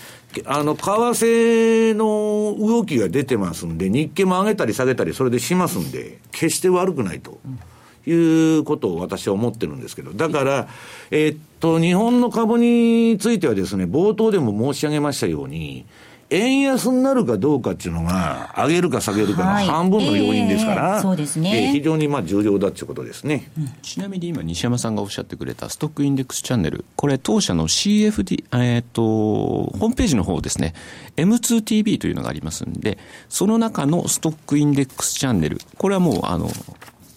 [0.45, 7.37] あの、為替の動きが出てますんで、日経も上げたり下げたり、それでしますんで、決して悪くないと。
[7.45, 7.59] うん
[8.05, 10.67] いうことを私は思ってるんですけど、だから、
[11.11, 15.85] えー、っと、日本の株についてはですね、冒頭でも申し上げましたように、
[16.31, 30.73] 円安になるかどうかっていうのが、上げるか下げるかの半分の要因ですから、はいえー、そうですね、えー、非常にまあ重要だっていうことですね、うん、ちなみに今、西山さんがおっしゃってくれたストックインデックスチャンネル、これ、当社の CFD、えーと、ホームページの方ですね、
[31.15, 32.97] M2TV というのがありますんで、
[33.29, 36.49] その中のストックインデックスチャンネル、これはもう、あの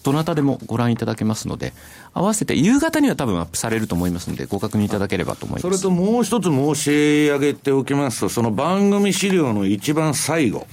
[0.03, 1.73] どなたでもご覧いただけますので、
[2.13, 6.91] 合わせて夕方には多分アップされると思いますので、ご確認いただければと思いますそれともう一つ申し
[7.29, 10.67] 上げておきますと、その番組資料の一番最後、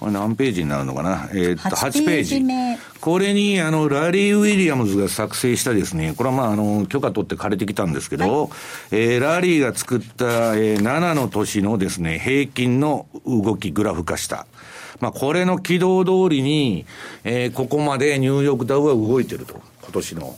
[0.00, 1.28] これ何ページになるのかな？
[1.32, 2.42] えー、っと、8 8ページ。
[3.00, 8.50] これに、あの、ラリー・ウィリアムズが作成したですね、これはまあ、あの、許可取って借りてきたんですけど、
[8.90, 14.46] えーラリーが作った、えー7の年のですね、平均の動き、グラフ化した。
[15.00, 16.86] まあ、これの軌道通りに、
[17.24, 20.36] えーここまでニューヨークダウは動いてると、今年の。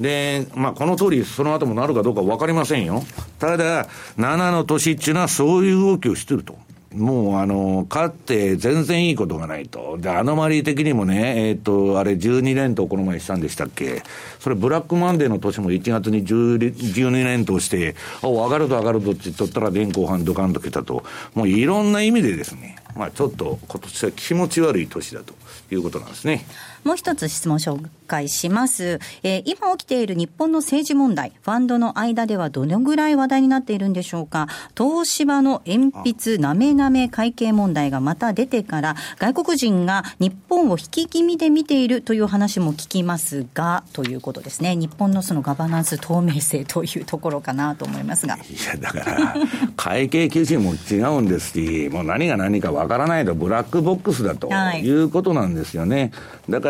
[0.00, 3.02] で、まあ、この通り、その後もなるかどうか分かりませんよ。
[3.38, 3.86] ただ、
[4.18, 6.56] 7の年っていうのはそういう動きをしてると。
[6.94, 9.96] もう、あの、勝って全然いいことがないと。
[10.00, 14.02] で、アノマリー的にもね、えっ、と、あれ12連投この前したんでしたっけ
[14.40, 21.04] それブラックマンデーの年も1月に12連投して、お、上がると上がるとって言っとったら、前後半ドカンと来たと。
[21.34, 25.34] もういろんな意味でですね、まあちょっと今年は気持ち悪い年だと
[25.70, 26.44] いうことなんですね。
[26.84, 48.36] もう一つ質問紹介します、えー今起きている日本の政治問題、ファンドの間ではどのぐらい話題になっているんでしょうか、東芝の鉛筆なめなめ会計問題がまた出てから、外国人が日本を引き気味で見ているという話も聞きますが、ということですね、日本のそのガバナンス透明性というところかなと思いますが。
[48.36, 49.34] いや、だから、
[49.76, 56.12] 会計基準も違うんですし、もう何が何かわからないと、ブラックボックスだとはいいうことなんですよね。
[56.48, 56.69] だから、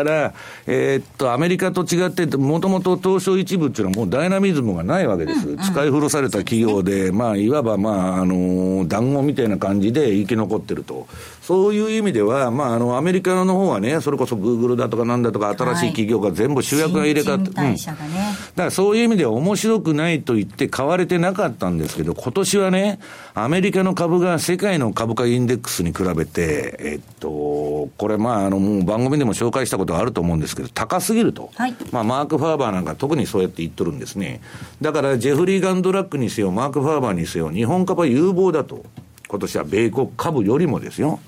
[0.67, 5.57] えーっと、アメリカと違って、もともと東証一部っていうのはもうダイナミズムがないわけです。
[5.57, 11.07] 使い古された企業で、まあ、いわば、まあ、あの、団子みたいな感じで生き残ってると。
[11.41, 22.99] そういう意味では、まあ、あの、アメリカの方はね、それこそグーグルだとかなんだとか、新しい企業が全部主役が入れ替わって、新陳代謝がねだからそういう意味では面白くないと言って買われてなかったんですけど、今年はね、
[23.33, 31.49] アメリカの株が世界の株価インデックスに比べて、えっと、これまあ、あの、もう番組でも紹介したことあると思うんですけど、高すぎると。
[31.55, 34.41] はいまあ、マーク・ファーバーなんか特にそうやって言っとるんですね。
[34.79, 38.85] だから、ジェフリー・ガンドラックにせよ、マーク・ファーバーにせよ、日本株は有望だと。
[39.27, 41.19] 今年は米国株よりもですよ。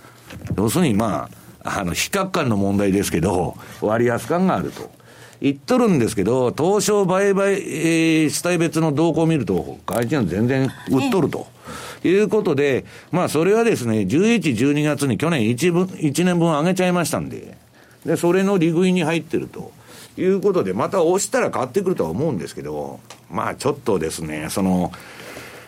[0.58, 1.30] 要するにま
[1.64, 4.92] あ、あの、比較感の問題ですけど、割安感があると。
[5.42, 11.48] 言っとるんですけど、東証売買、えー主体別の動向を見ると、外人は全然売っとると。
[12.06, 17.58] いうことで、まあそれはですね、11、12月に去年1分、1年分上げちゃいましたんで、
[18.06, 19.72] で、それの利食いに入ってると。
[20.16, 23.00] いうことで、また押したら買ってくるとは思うんですけど、
[23.32, 24.92] まあちょっとですね、その、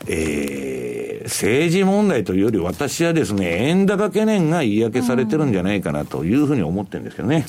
[0.07, 7.45] えー政治問題というより私はですね、円高懸念が言い訳されてるんじゃないかなというふうに思ってるんですけどね。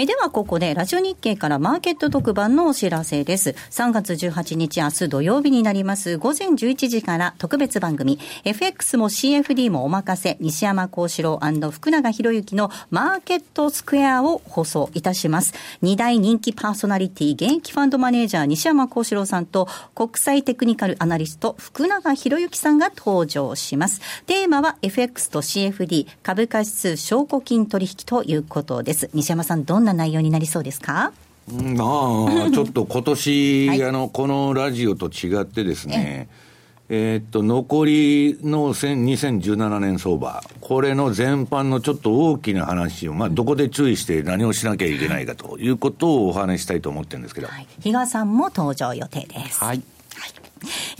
[0.00, 3.50] えではここでラジオ日経からマーケット特番のお知らせです。
[3.50, 11.38] 3月18日明日土曜日になります午前11時から特別番組 FX も CFD もお任せ西山幸四郎
[11.70, 15.52] 福永博之のマーケットスクエアを放送いたします。
[15.82, 24.00] 2大人気パーソナリティ現役ファンドマネージャー西山幸四郎さんと国際テクニカルアナリスト福永博之さんが登場します。
[24.24, 29.10] テーマは FX と CFD 株価指数証拠金取引ということです。
[29.12, 31.12] 西山さんどんな内容になりそうですか？
[31.52, 36.28] うんああ、 ちょっと今年、はいあの、このラジオと違ってですね、
[36.88, 39.04] えーっと、残りの1000
[39.40, 47.46] 2017年相場、これの全般のちょっと大きな話を、まあ、どこで注意して何をしなきゃいけないかということをお話ししたいと思ってるんですけど。
[47.48, 49.58] はい、比嘉さんも登場予定です。
[49.62, 49.82] はい。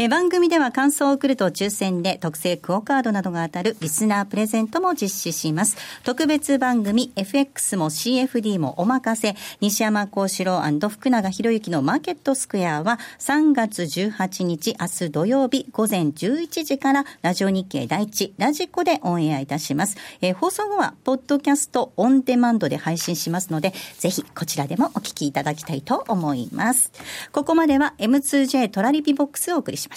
[0.03, 5.77] え番組では感想を送ると抽選で特製クオカードなどが当たるリスナープレゼントも実施します。
[6.05, 19.99] 特別番組 FX も CFD もお任せ西山幸四郎福永博之のマーケットスクエアは3月18日明日土曜日午前11時からラジオ日経第一ラジコでオンエアいたします。
[20.23, 26.91] え放送後はポッドキャストオンデマンドで配信しますのでぜひこちらでもお聞きいただきたいと思います。
[27.33, 29.90] ここまでは M2J トラリピボックスをお送りしました。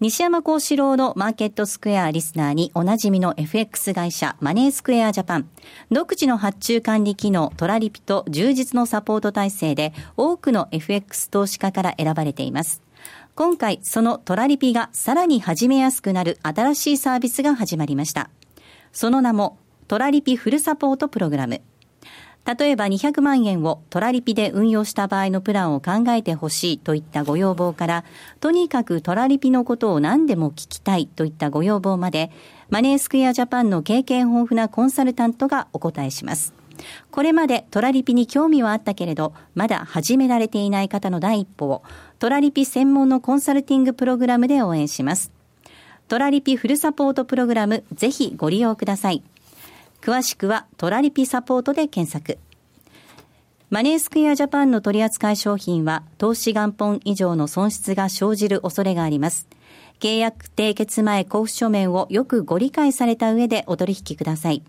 [0.00, 5.48] 西山幸四郎のマーケットスクエアリスナーにおなじみの FX 会社マネースクエアジャパン。
[5.90, 12.82] 独自の発注管理機能トラリピと充実のサポート体制で多くの FX 投資家から選ばれています。
[13.34, 18.30] 今回そのトラリピがさらに始めやすくなる新しいサービスが始まりました。
[18.92, 21.60] その名もトラリピフルサポートプログラム。
[22.46, 28.04] 例えば200万円をトラリピで運用した場合のプランを考えてほしいといったご要望から、
[28.40, 32.30] とにかくトラリピのことを何でも聞きたいといったご要望まで、
[32.70, 36.54] マネースクエアジャパンの経験豊富なコンサルタントがお答えします。
[37.10, 41.82] これまでトラリピに興味はあったけれど、まだ始められていない方の第一歩を、
[42.18, 45.30] トラリピ専門のコンサルティングプログラムで応援します。
[46.08, 49.22] トラリピフルサポートプログラム、ぜひご利用ください。
[50.00, 52.38] 詳しくはトラリピサポートで検索。
[53.70, 59.46] マネースクエアジャパンの取扱い商品は投資元本以上の損失が生じる恐れがあります。
[60.00, 64.64] 契約締結前交付書面をよくご理解された上でお取引ください。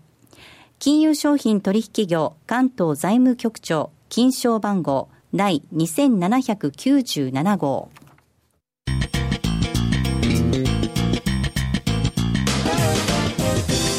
[0.78, 7.88] 金融商品取引業関東財務局長金賞番号第2797号。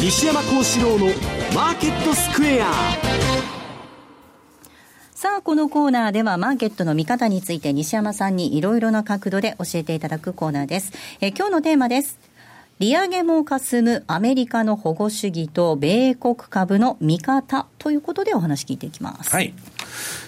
[0.03, 1.05] 西山幸四郎の
[1.55, 2.65] マーケットスクエア
[5.15, 10.91] さあ、このコーナーではマーケットの見方について西山さんにいろいろな角度で教えていただくコーナーです。
[11.21, 12.19] え今日のテーマです。
[12.79, 19.29] 利上げも霞むアメリカの保護主義と米国株の見方ということでお話聞いていきます。
[19.29, 19.53] はい。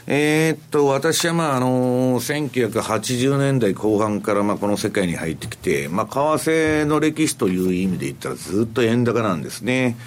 [0.08, 9.98] えー、っと、私はまあ、あの1980年代後半からまあ、この世界に入ってきて、まあ、為替の歴史という意味で言ったらずっと円高なんですね。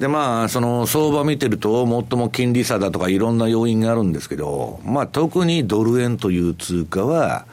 [0.00, 7.46] で、まあ、その相場見てると、最も金利差だとかいろんな要因があるんですけど、まあ、特にドル円という通貨は、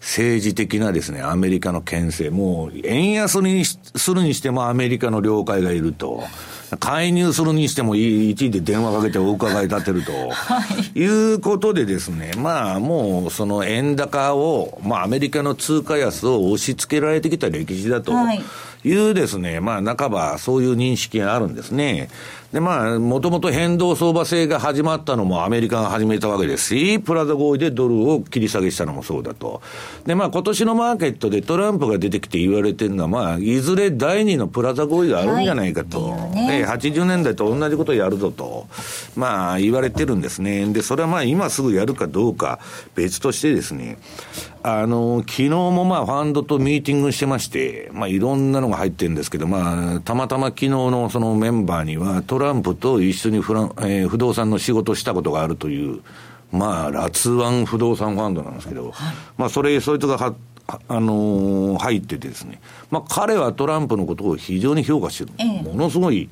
[0.00, 6.24] 政治的なですね、アメリカの牽制、もう、円安にするにしてもアメリカの了解がいると。
[6.78, 10.62] 介入するにしても一時で電話かけてお伺い立てると、は
[10.94, 18.12] い、いうことでですね、まあもうその円高を、まあアメリカの通貨安を押し付けられてきた歴史だと。
[18.12, 18.40] はい
[18.82, 22.08] いうですね、まあ半ばそういう認識があるんですね。
[22.52, 29.62] で、まあ、もともと変動相場制が始まったのもアメリカが始めたわけですし、プラザ合意でドルを切り下げしたのもそうだと。
[30.04, 36.10] で、まあ、今年のマーケットでトランプが出てきて言われてるのは、まあ、いずれ第二のプラザ合意があるんじゃないかと。
[36.10, 38.66] はい、ね、80年代と同じことをやるぞと、
[39.14, 40.66] まあ、言われてるんですね。
[40.72, 42.58] で、それはまあ、今すぐやるかどうか
[42.96, 43.96] 別としてですね、
[44.62, 56.02] あの、昨日もまあ、ファンドとミーティングしてまして、まあ、いろんなのが入ってるんですけど、まあ、たまたま昨日のそのメンバーには、トランプと一緒にフラン、えー、不動産の仕事をしたことがあるという、
[56.50, 60.34] まあ、ラツワン不動産ファンドなんですけど、はい、まあ、それ、そいつがは、
[60.88, 62.60] あのー、入っててですね、
[62.90, 65.32] まあ、彼はトランプのことを非常に評価してる。
[65.38, 66.28] ええ、ものすごい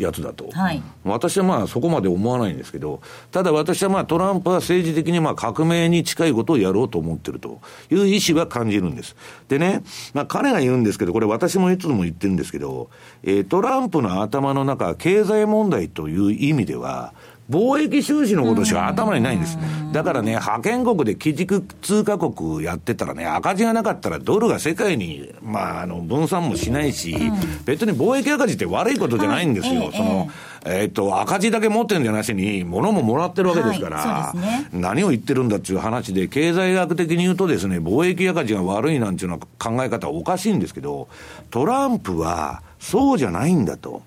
[0.00, 7.60] やつだと、はい、私はまあそこまで思わないんですけど、ただ私はまあトランプは政治的にまあ革命に近いことをやろうと思ってると。
[7.90, 9.16] いう意思は感じるんです。
[9.48, 9.82] でね、
[10.14, 12.90] まあ彼が言うんですけど、これ私もいつも言ってるんですけど、
[13.22, 17.12] えー、トランプの頭の中、経済問題という意味では、
[17.50, 19.58] 貿易収支のことしか頭にないんです。
[19.92, 27.16] だからね、派遣国で基軸通貨国やってたらね、赤字がなかったらドルが世界に、まあ、あの、分散もしないし、
[27.64, 29.90] 別に貿易赤字って悪いことじゃないんですよ。
[29.92, 30.28] その、
[30.64, 34.34] えっと、赤字だけ持ってるんじゃなしに、物ももらってるわけですから、
[34.72, 41.08] 何を言ってるんだっていう話で、経済学的に言うとですね、貿易赤字が悪いなんていうのは考え方はおかしいんですけど、
[41.50, 44.02] トランプはそうじゃないんだと。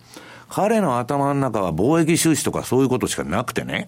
[0.54, 3.88] 彼の頭の中は貿易収支とかそういうことしかなくてね、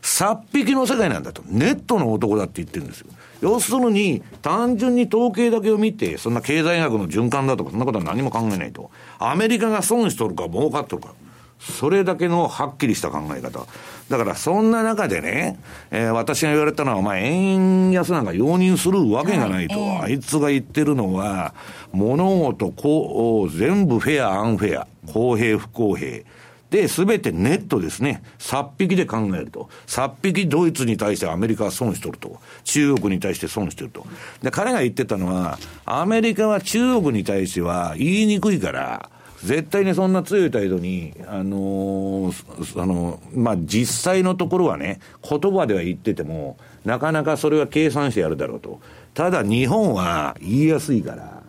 [0.00, 1.42] 殺匹の世界なんだと。
[1.46, 3.08] ネットの男だって言ってるんですよ。
[3.40, 8.92] 要するに、単純に統計だけを見て、そんな経済学の循環だとか、そんなことは何も考えないと。
[9.18, 11.14] アメリカが損しとるか儲かっとるか。
[11.58, 13.66] それだけのはっきりした考え方。
[14.08, 15.58] だからそんな中でね、
[15.90, 19.78] えー、私が言われたのは、まあ、円安なんか容認するわけがないと。
[19.78, 21.54] はい、あいつが言ってるのは、
[21.92, 26.24] 物事こう、全部フェア、アンフェア、公平、不公平。
[26.70, 28.22] で、すべてネットですね。
[28.38, 29.70] 差し引きで考えると。
[29.86, 32.40] 差し引きドイツに対してアメリカは損しとると。
[32.64, 34.06] 中国に対して損してると。
[34.42, 39.10] で、彼が言ってたのは、アメリカは中国に対しては言いにくいから、
[39.44, 48.80] 絶対にそんな強い態度に、あのー、あの、まあ、実際のところはね、言葉では言ってても、なかなかそれは計算してやるだろうと。
[49.14, 51.42] ただ日本は言いやすいから、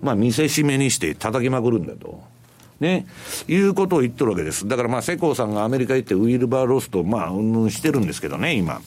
[0.00, 2.22] まあ、見せしめにして叩きまくるんだと。
[2.80, 3.06] ね、
[3.48, 4.68] いうことを言ってるわけです。
[4.68, 8.80] だからまあ、世耕さんがアメリカ行ってウィルバーロスと、まあ、うんぬんしてるんですけどね、今。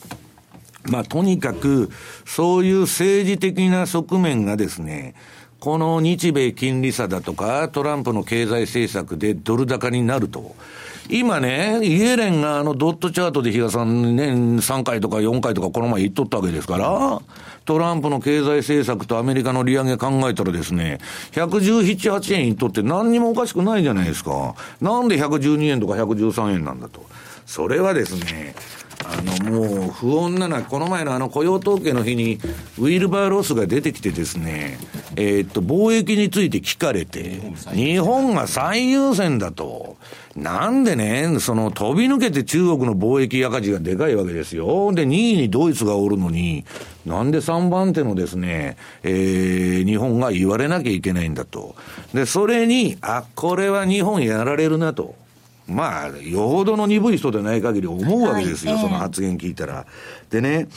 [0.86, 1.90] まあ、とにかく、
[2.26, 5.14] そういう政治的な側面がですね、
[5.62, 10.56] この日米金利差だとか、トランプの経済政策でドル高になると。
[11.08, 17.22] 今ね、イエレンがあのドットチャートで比嘉さん年3回とか4回とかこの前言っとったわけですから、
[17.66, 20.98] トランプの経済政策とアメリカの利上げ考えたらですね、
[21.34, 24.56] 117、8円言っとって何にもおかしくないじゃないですか。
[24.82, 27.06] なんで112円とか113円なんだと。
[27.46, 28.56] それはですね、
[29.06, 32.40] あの、もう、不穏なな、この前のあの雇用統計の日に、
[32.78, 34.78] ウィルバーロスが出てきてですね、
[35.16, 37.40] えー、っと、貿易について聞かれて、
[37.74, 39.98] 日本が最優先だと。
[40.36, 44.94] なんでね、その飛び抜けて中国の貿易赤字がでかいわけですよ。
[44.94, 46.64] で、2位にドイツがおるのに、
[47.06, 51.76] なんで3番手のですね、えー、日本が言われなきゃいけないんだと。
[52.14, 55.16] で、それに、あ、これは日本やられるなと。
[55.68, 59.86] まあ、よほどの鈍い人でない限り思うわけですよ、はい、その発言聞いたら。
[60.30, 60.68] でね、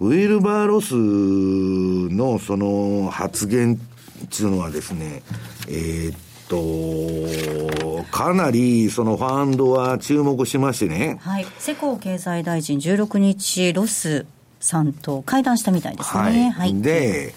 [0.00, 5.22] ウィルバーロスのその発言っていうのはですね、
[5.68, 6.18] えー、っ
[6.48, 11.18] と、かなりそのファンドは注目しましてね。
[11.20, 11.46] はい。
[11.58, 14.26] 世耕経済大臣16日、ロス
[14.60, 16.20] さんと会談したみたいですね。
[16.22, 16.50] はい。
[16.50, 17.34] はい、で、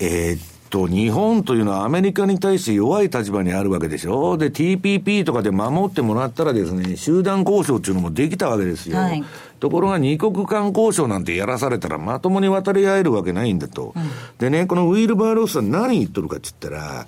[0.00, 4.36] えー、っと、日本というのはアメリカに対して弱い立場にあるわけでしょ？
[4.36, 8.98] で、TPP とかで守ってもらったらですね、集団交渉っていうのもできたわけですよ。
[8.98, 9.24] はい、
[9.60, 13.94] ところが二国間交渉なんてやらされたらまともに渡り合えるわけないんだと。
[13.96, 14.02] うん、
[14.38, 17.06] でね、このウィルバーロスさん何言っとるかって言ったら、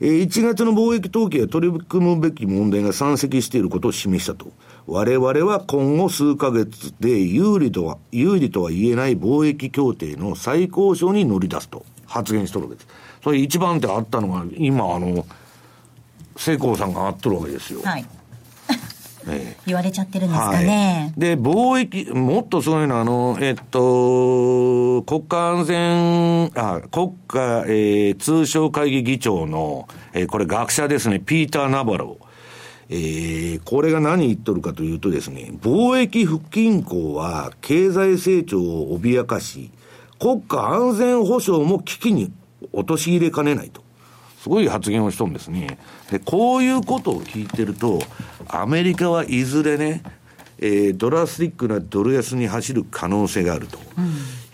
[0.00, 4.46] 1月の貿易統計は取り組むべき問題が山積していることを示したと。
[4.86, 12.88] 我々は今後数ヶ月で有利とは、有利とは言えない貿易協定の再交渉に乗り出すと発言しとるわけです。
[13.22, 15.24] それ一番手あったのが、今あの、
[16.36, 17.80] 世耕さんがあっとるわけですよ。
[17.82, 18.04] はい。
[19.30, 21.12] ええ、言われちゃってるんですかね。
[21.16, 32.18] はい、で、貿易、もっとすごいのは、あの、えっと、国家安全、あ、国家、えー、通商会議議長の、えー、これ学者ですね、ピーター・ナバロ。
[32.90, 39.70] えー、これが何言っとるかというとですね、貿易不均衡は経済成長を脅かし、
[40.18, 42.32] 国家安全保障も危機に
[42.72, 43.82] 陥れかねないと。
[44.40, 45.78] すごい発言をしとんですね。
[46.10, 48.00] で、こういうことを聞いてると、
[48.46, 50.02] アメリカはいずれね、
[50.58, 53.78] えー、ドラスティックなドル安に走る可能性があると。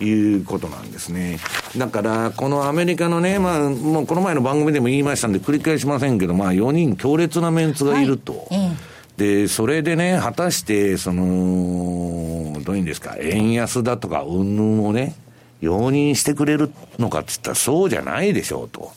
[0.01, 1.39] いうことなんですね。
[1.79, 8.47] だから、このアメリカのね、まあ、もうこの前の番組でも言いましたんで、繰り返しませんけど、まあ、4人強烈なメンツがいると。
[8.51, 15.15] はいで、それでね、果たして、その、どういうんですか、円安だとか、云々をね、
[15.61, 18.93] 容認してくれるのかって言ったらそうじゃないでしょうと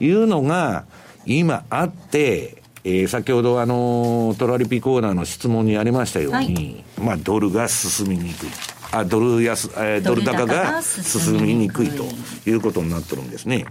[0.00, 0.84] いうのが
[1.26, 8.48] 今あって、えー、先ほどあのトラリピコーナーの質問にありましたように、はい、まあドルが進みにくい。
[8.92, 12.02] あドル安、えー、ドル高が進みにくいと
[12.48, 13.66] いうことになってるんですね。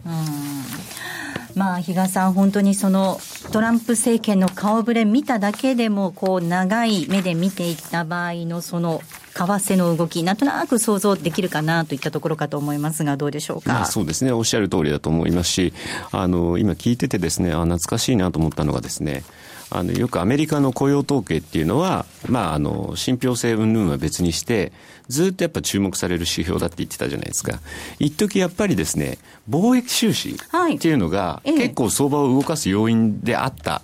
[1.55, 3.19] まあ、比嘉さん、本当にその
[3.51, 9.01] トランプ政権の顔ぶれ見ただけでも、こう、長い目で見ていった場合の、その
[9.47, 13.73] 為替の動き、なんとなく想像できるかなといったところかと思いますが、どうでしょうか？
[13.73, 15.73] まあ、そうですね、おっしゃる通りだと思いますし、
[16.11, 19.23] あの今聞いててですね、あ懐かしいなと思ったのがですね、
[19.71, 24.71] あのよくアメリカの雇用統計っていうのは、まあ、あの信憑性云々は別にして、
[25.07, 27.59] ずっとやっぱ注目される指標だって言ってたじゃないですか。
[27.99, 29.19] 一時やっぱりですね、
[29.49, 33.83] 貿易収支っていうのが、結構相場を動かす要因であった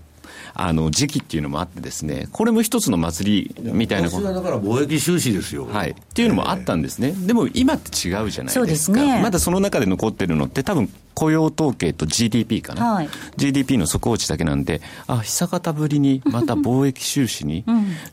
[0.57, 4.23] あの時期っていうのもあってですね、これも一つの祭りみたいなこと。
[4.33, 5.65] だから貿易収支ですよ。
[5.65, 5.91] はい。
[5.91, 7.11] っていうのもあったんですね。
[7.11, 8.53] でも今って違うじゃないですか。
[8.53, 9.21] そうですね。
[9.21, 17.63] まだその中で残ってるのって多分雇用統計と GDP かな、はい、GDP の底落ちだけなんで、あ久方ぶりにまた貿易収支に、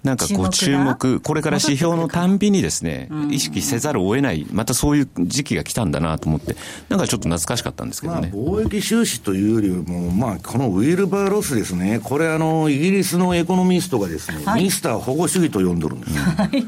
[0.03, 6.57] なんかこう注目、これから指標のたんびにですね、意識せざるを得ない、またそういう時期が来たんだなと思って、
[6.89, 8.31] なんかちょっと懐かしかったんですけどね。
[8.33, 16.23] まあ、貿易収支というよりも、まあ、このウィルバーロスですね、これあの、イギリスのエコノミストがですね、はい、ミスター保護主義と呼んどるんですよ。
[16.53, 16.67] い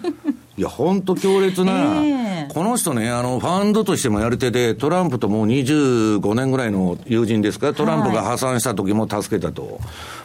[0.63, 1.73] や、本当強烈な、
[2.05, 7.69] えー、この人ね、あの、ファンドとしてもやり手で、トランプともう25年ぐらいの友人ですか？
[7.69, 9.63] ら、トランプが破産した時も助けたと。
[9.65, 9.79] はい、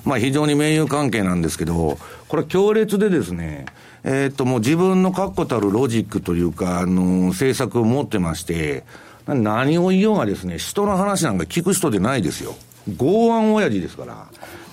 [0.06, 3.66] まあ、非常に盟友関係なんですけど、これ強烈でですね、
[4.04, 8.84] えー、っと、もう自分の確固たるロジックというか、あの、政策を持ってまして、
[9.28, 12.56] 何を言おうがですね、人の話なんか聞く人でないですよ。
[12.98, 14.28] 剛腕親父ですから。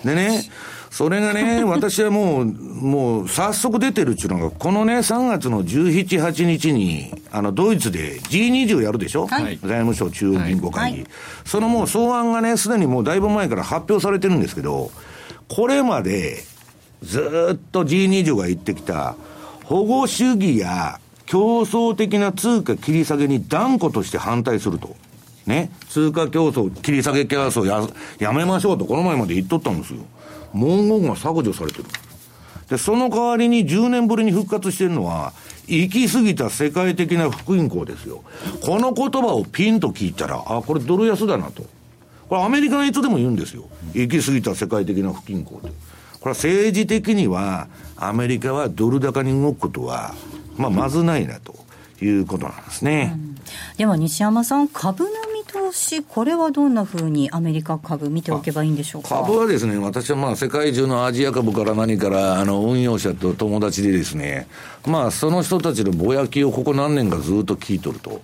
[0.05, 0.45] でね、
[0.97, 11.09] それがね、 私はもう、もう早速出てるっていうのが、このね、3月の17、8日に、あの、ドイツで G20 をやるでしょ、はい、財務省中央銀行会議、はい、
[11.45, 14.91] そのもう草案がね、すでにもうだいぶ前から発表されてるんですけど、
[15.49, 16.43] これまで
[17.03, 19.17] ずっと G20 が言ってきた、
[19.65, 24.97] 保護主義や競争的な通貨切り下げに断固として反対すると。
[25.45, 27.87] ね、通貨競争、切り下げ競争や
[28.19, 29.99] やめましょうと、この前まで言っとったんですよ。
[30.57, 31.85] 文言が削除されてる。
[32.69, 35.33] で、その代わりに10年ぶりに復活してるのは、
[35.69, 38.23] 行き過ぎた世界的な不均衡ですよ。
[38.65, 41.65] この言葉をピンと聞いたら、あ、これドル安だなと。
[42.29, 43.69] これアメリカの人でも言うんですよ。
[43.95, 45.69] 行き過ぎた世界的な不均衡で。
[46.21, 50.15] これは政治的には、アメリカはドル高に動くことは、
[50.57, 51.55] まあ、まずないなと
[52.01, 53.13] いうことなんですね。
[53.15, 53.35] うん、
[53.77, 55.05] では西山さん、株
[55.57, 59.09] 投資、これはどんなふうにアメリカ株見ておけばいいんでしょうか？
[59.23, 64.47] 株はですね、私はまあ世界中のアジア株から何からあの運用者と友達でですね、
[64.87, 68.21] まあその人たちのぼやきをここ何年かずっと聞いとると。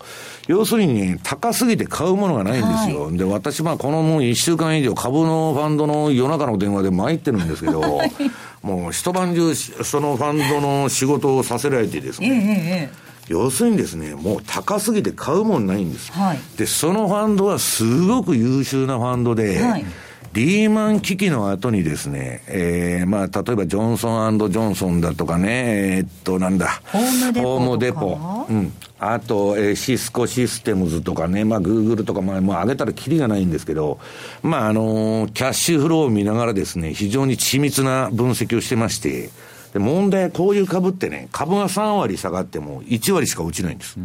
[0.48, 3.04] 要するにね、高すぎて買うものがないんですよ。
[3.04, 7.80] はい、で、私まあこのもう1週間以上株のファンドの夜中の電話で参ってるんですけど、
[8.62, 16.12] もう一晩中そのファンドの仕事をさせられてですね、ええ要するにですね、もう高すぎて買うもんないんです。
[16.12, 16.38] はい。
[16.56, 19.84] で、そのファンドはすごく優秀なファンドで、はい。
[20.32, 28.72] リーマン危機の後にですね、えー、まあ、例えばジョンソンジョンソンだとかね、えーっと、なんだ、ホームデポうん。
[28.98, 33.98] あと、えーシスコシステムズとかね、まあ、グーグルとか、まあ、もう上げたらキリがないんですけど、
[34.42, 39.28] まあ、あのーキャッシュフローを見ながらですね、非常に緻密な分析をしてまして、
[39.72, 43.96] で、問題はこういう株ってね、株が3割下がっても1割しか落ちないんです。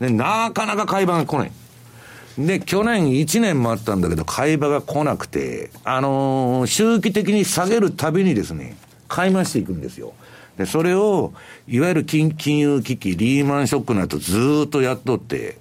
[0.00, 1.52] で、なかなか買い場が来ない。
[2.38, 8.76] で、去年1年もあったんだけど、買い場が来なくて、あのー周期的に下げるたびにですね、
[9.08, 10.14] 買い増していくんですよ。
[10.56, 11.32] で、それを、
[11.68, 15.58] いわゆる金金融危機、リーマンショックの後ずーっとやっとって、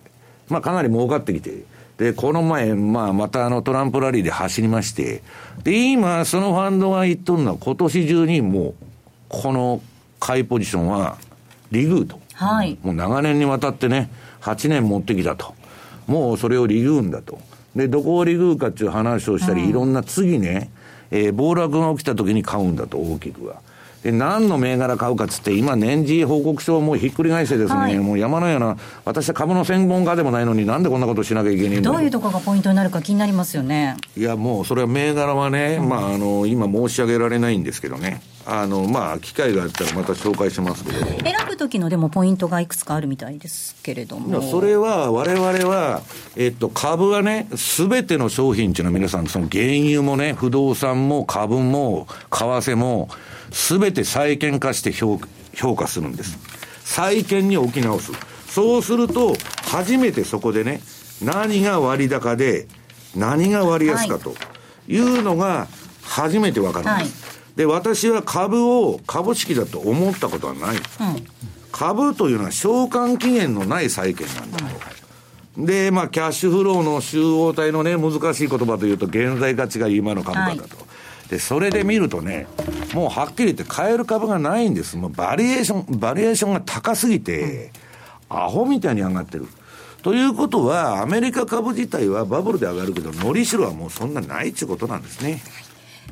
[0.48, 1.64] まあかなり儲かってきて、
[1.98, 5.22] で、この前、まあまたあのトランプラリーで走りまして、
[5.64, 8.74] で、今、そのファンドが言っとるのは今年中にもう、
[9.30, 9.82] この
[10.20, 11.18] 買いポジションは、
[11.72, 12.20] リグーと。
[12.34, 12.78] はい。
[12.82, 14.10] もう長年にわたってね、
[14.42, 15.54] 8年持ってきたと。
[16.08, 17.40] もうそれをリグうんだと。
[17.76, 20.72] で、どこをリグうかっていう話をしたり、いろんな次ね、
[21.12, 23.62] えー暴落が起きた時に買うんだと、大きくは。
[24.04, 33.98] で、何の銘柄買うかっつって、今年次報告書をもうひっくり返してですね、はいもう山のような、私は株の専門家でもないのになんでこんなことしなきゃいけないんだろどういうとこがポイントになるか気になりますよね。
[34.16, 38.22] いや、もうそれは銘柄はね、まあ、あの、今申し上げられないんですけどね。
[38.52, 41.06] あの、まあ、機会があったらまた紹介しますけど。
[41.06, 44.42] 選ぶ時のでもポイントがいくつかあるみたいですけれども。
[44.42, 46.02] それは、我々は、
[46.36, 53.10] えっと、株はね、すべての商品っていうのは皆さん、その原油もね、不動産も株も、為替も、
[53.52, 55.20] すべて債券化して評
[55.54, 56.38] 評価するんです。
[56.84, 58.12] 債券に置き直す。
[58.48, 60.82] そうすると、初めてそこでね、
[61.22, 62.68] 何が割高で、
[63.16, 64.34] 何が割安かと
[64.88, 65.68] いうのが、
[66.02, 67.29] 初めてわかるんです。
[67.60, 70.78] で、私は株を株式だと思ったことはない。
[71.74, 74.66] 株というのは償還期限のない債券なんだと。
[75.66, 80.78] で、まあ、キャッシュフローの集合体のね、難しい言葉というと、現在価値が今の株価だと。
[81.30, 82.48] で、それで見るとね、
[82.94, 84.96] もうはっきり言って買える株がないんです。
[84.96, 87.74] もうバリエーション、バリエーションが高すぎて、
[88.30, 89.46] アホみたいに上がってる。
[90.02, 95.42] ということは、アメリカ株自体はバブルで上がるけど、のりしろはもうそんなないっていうことなんですね。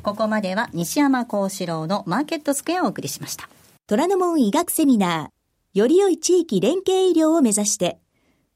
[0.02, 3.48] ここまでは西山幸四郎のマーケットスクエアをお送りしました。
[3.86, 7.98] 虎ノ門医学セミナー、より良い地域連携医療を目指して、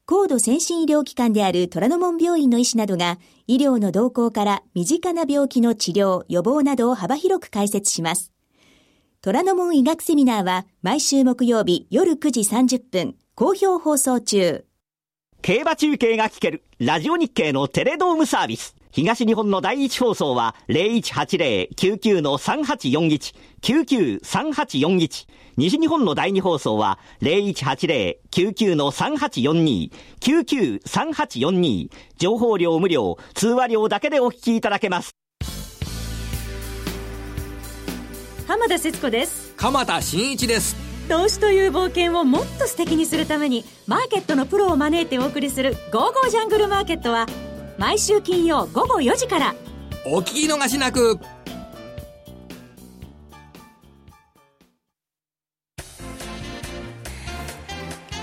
[0.04, 8.32] 高度先進医療機関である虎ノ門病院の医師などが、医療の動向から身近な病気の治療、予防などを幅広く解説します。
[9.20, 14.64] 虎ノ門医学セミナーは、毎週木曜日夜9時30分、好評放送中。
[15.40, 18.76] 競馬中継が聞けるラジオ日経のテレドームサービス。
[18.92, 25.26] 東日本の第一放送は0180-99-3841、99-3841。
[25.56, 29.90] 西日本の第二放送は0180-99-3842、
[30.20, 31.88] 99-3842。
[32.18, 35.12] 情報量無料、通話料だけでお聞きいただけます。
[38.46, 40.76] 浜田節子です鎌田新一です
[41.08, 47.26] 投資という冒険をもっと素敵にするためにマーケットのプロを招いてお送りする「ゴーゴージャングルマーケット」は
[47.82, 49.56] 毎週金曜午後4時から。
[50.06, 51.18] お聞き逃しなく。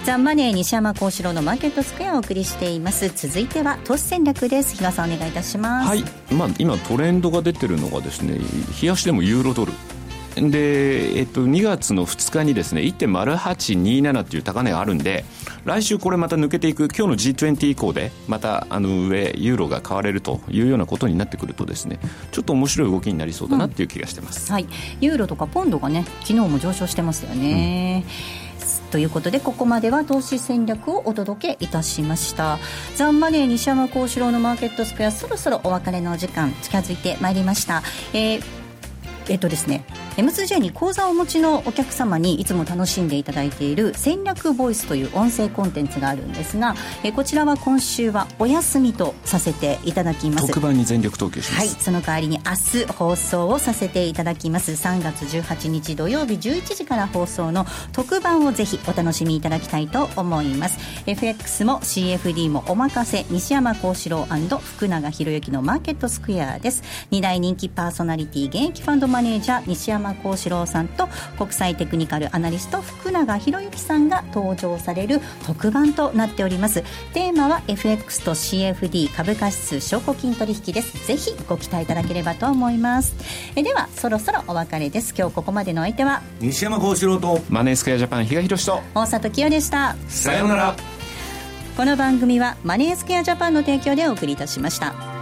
[0.06, 3.10] ザ・マネー西山幸四郎のマーケットスクエアをお送りしています。
[3.10, 4.78] 続いては投資戦略です。
[4.78, 5.90] 比嘉さんお願いいたします。
[5.90, 8.40] はい、まあ、今トレンドが出てるのがですね
[8.82, 9.74] 冷やしでもユーロドル。
[10.36, 15.26] で、えっと、2月の2日にですね1.0827っていう高値があるんで
[15.66, 22.00] 来週これまた抜けていく今日の G20 以降でまたあの上ユーロが買われるというようなことになってくるとですね
[22.32, 24.68] ちょっと面白い動きになりそうだなっていう気がしてます、はい、
[25.02, 28.06] ユーロとかポンドがね昨日も上昇してますよね、
[28.92, 32.60] ということでここまでは投資戦略をお届けいたしました。
[32.96, 37.84] ザンマネー西山幸四郎のマーケットスクエアそろそろお別れの時間近づいてまいりました、
[38.14, 38.60] えー
[39.30, 39.86] えっとですね
[40.20, 50.48] M2J に講座をお持ちのお客様にいつも楽しんでいただいている戦略ボイスという音声コンテンツがあるんですが、えーこちらは今週はお休みとさせていただきます。
[50.48, 54.72] 特番に全力投球しまはい、す、その代わりに明日放送をさせていただきます。
[54.72, 60.78] 3月18日土曜日11時から放送の特番をぜひお楽しみいただきたいと思います。
[61.08, 63.26] FX も CFD もお任せ。
[63.30, 66.84] 西山幸四郎福永博之のマーケットスクエアです。
[67.12, 71.08] 2大人気パーソナリティ現役ファンドマネージャー西山山幸四郎さんと
[71.38, 76.84] 国際テクニカルアナリスト福永博之さんが登場される特番となっております。
[77.14, 81.08] テーマは FX と CFD 株価指数証拠金取引です。
[81.08, 83.16] ぜひご期待いただければと思います。
[83.56, 85.14] えではそろそろお別れです。
[85.18, 90.76] 今日ここまでのお相手は西山幸四郎とマネースクエアジャパン比嘉宏と大里清でしたさようなら。
[91.78, 95.19] この番組はマネースクエアジャパンの提供でお送りいたしました